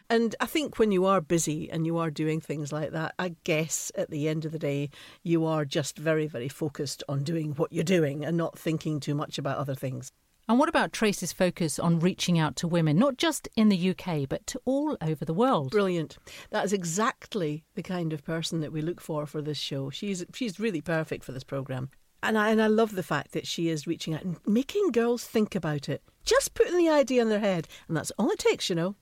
And 0.10 0.36
I 0.42 0.46
think 0.46 0.78
when 0.78 0.92
you 0.92 1.06
are 1.06 1.22
busy 1.22 1.72
and 1.72 1.86
you 1.86 1.98
are 1.98 2.12
doing 2.12 2.42
things 2.42 2.74
like 2.74 2.92
that, 2.92 3.16
I 3.18 3.36
guess 3.46 3.94
at 3.96 4.10
the 4.10 4.28
end 4.28 4.44
of 4.44 4.52
the 4.52 4.60
day, 4.60 4.90
you 5.24 5.46
are 5.46 5.64
just 5.64 5.98
very, 5.98 6.28
very 6.28 6.50
focused 6.50 7.02
on 7.08 7.24
doing 7.24 7.54
what 7.54 7.72
you're 7.72 7.86
doing 7.86 8.26
and 8.26 8.36
not 8.36 8.60
thinking 8.60 9.00
too 9.00 9.16
much 9.16 9.38
about 9.38 9.58
other 9.58 9.76
things. 9.76 10.12
And 10.52 10.60
what 10.60 10.68
about 10.68 10.92
Trace's 10.92 11.32
focus 11.32 11.80
on 11.80 12.02
reaching 12.02 12.38
out 12.38 12.58
to 12.58 12.68
women, 12.68 12.98
not 12.98 13.16
just 13.16 13.48
in 13.56 13.70
the 13.70 13.92
UK, 13.92 14.28
but 14.28 14.46
to 14.48 14.60
all 14.66 14.98
over 15.02 15.24
the 15.24 15.34
world? 15.34 15.72
Brilliant. 15.72 16.18
That 16.50 16.66
is 16.66 16.74
exactly 16.74 17.64
the 17.76 17.82
kind 17.82 18.12
of 18.12 18.26
person 18.26 18.60
that 18.60 18.74
we 18.74 18.82
look 18.82 19.00
for 19.00 19.26
for 19.26 19.42
this 19.42 19.58
show. 19.58 19.92
She's 19.92 20.26
she's 20.34 20.60
really 20.60 20.82
perfect 20.82 21.24
for 21.24 21.32
this 21.32 21.46
program. 21.46 21.90
And 22.22 22.38
I, 22.38 22.50
and 22.50 22.62
I 22.62 22.68
love 22.68 22.96
the 22.96 23.02
fact 23.02 23.32
that 23.32 23.48
she 23.48 23.70
is 23.70 23.88
reaching 23.88 24.14
out 24.14 24.24
and 24.24 24.40
making 24.46 24.92
girls 24.92 25.24
think 25.24 25.56
about 25.56 25.88
it. 25.88 26.04
Just 26.26 26.54
putting 26.54 26.78
the 26.78 26.90
idea 26.90 27.22
in 27.22 27.30
their 27.30 27.40
head. 27.40 27.70
And 27.88 27.96
that's 27.96 28.12
all 28.20 28.30
it 28.30 28.40
takes, 28.40 28.70
you 28.70 28.76
know. 28.76 28.98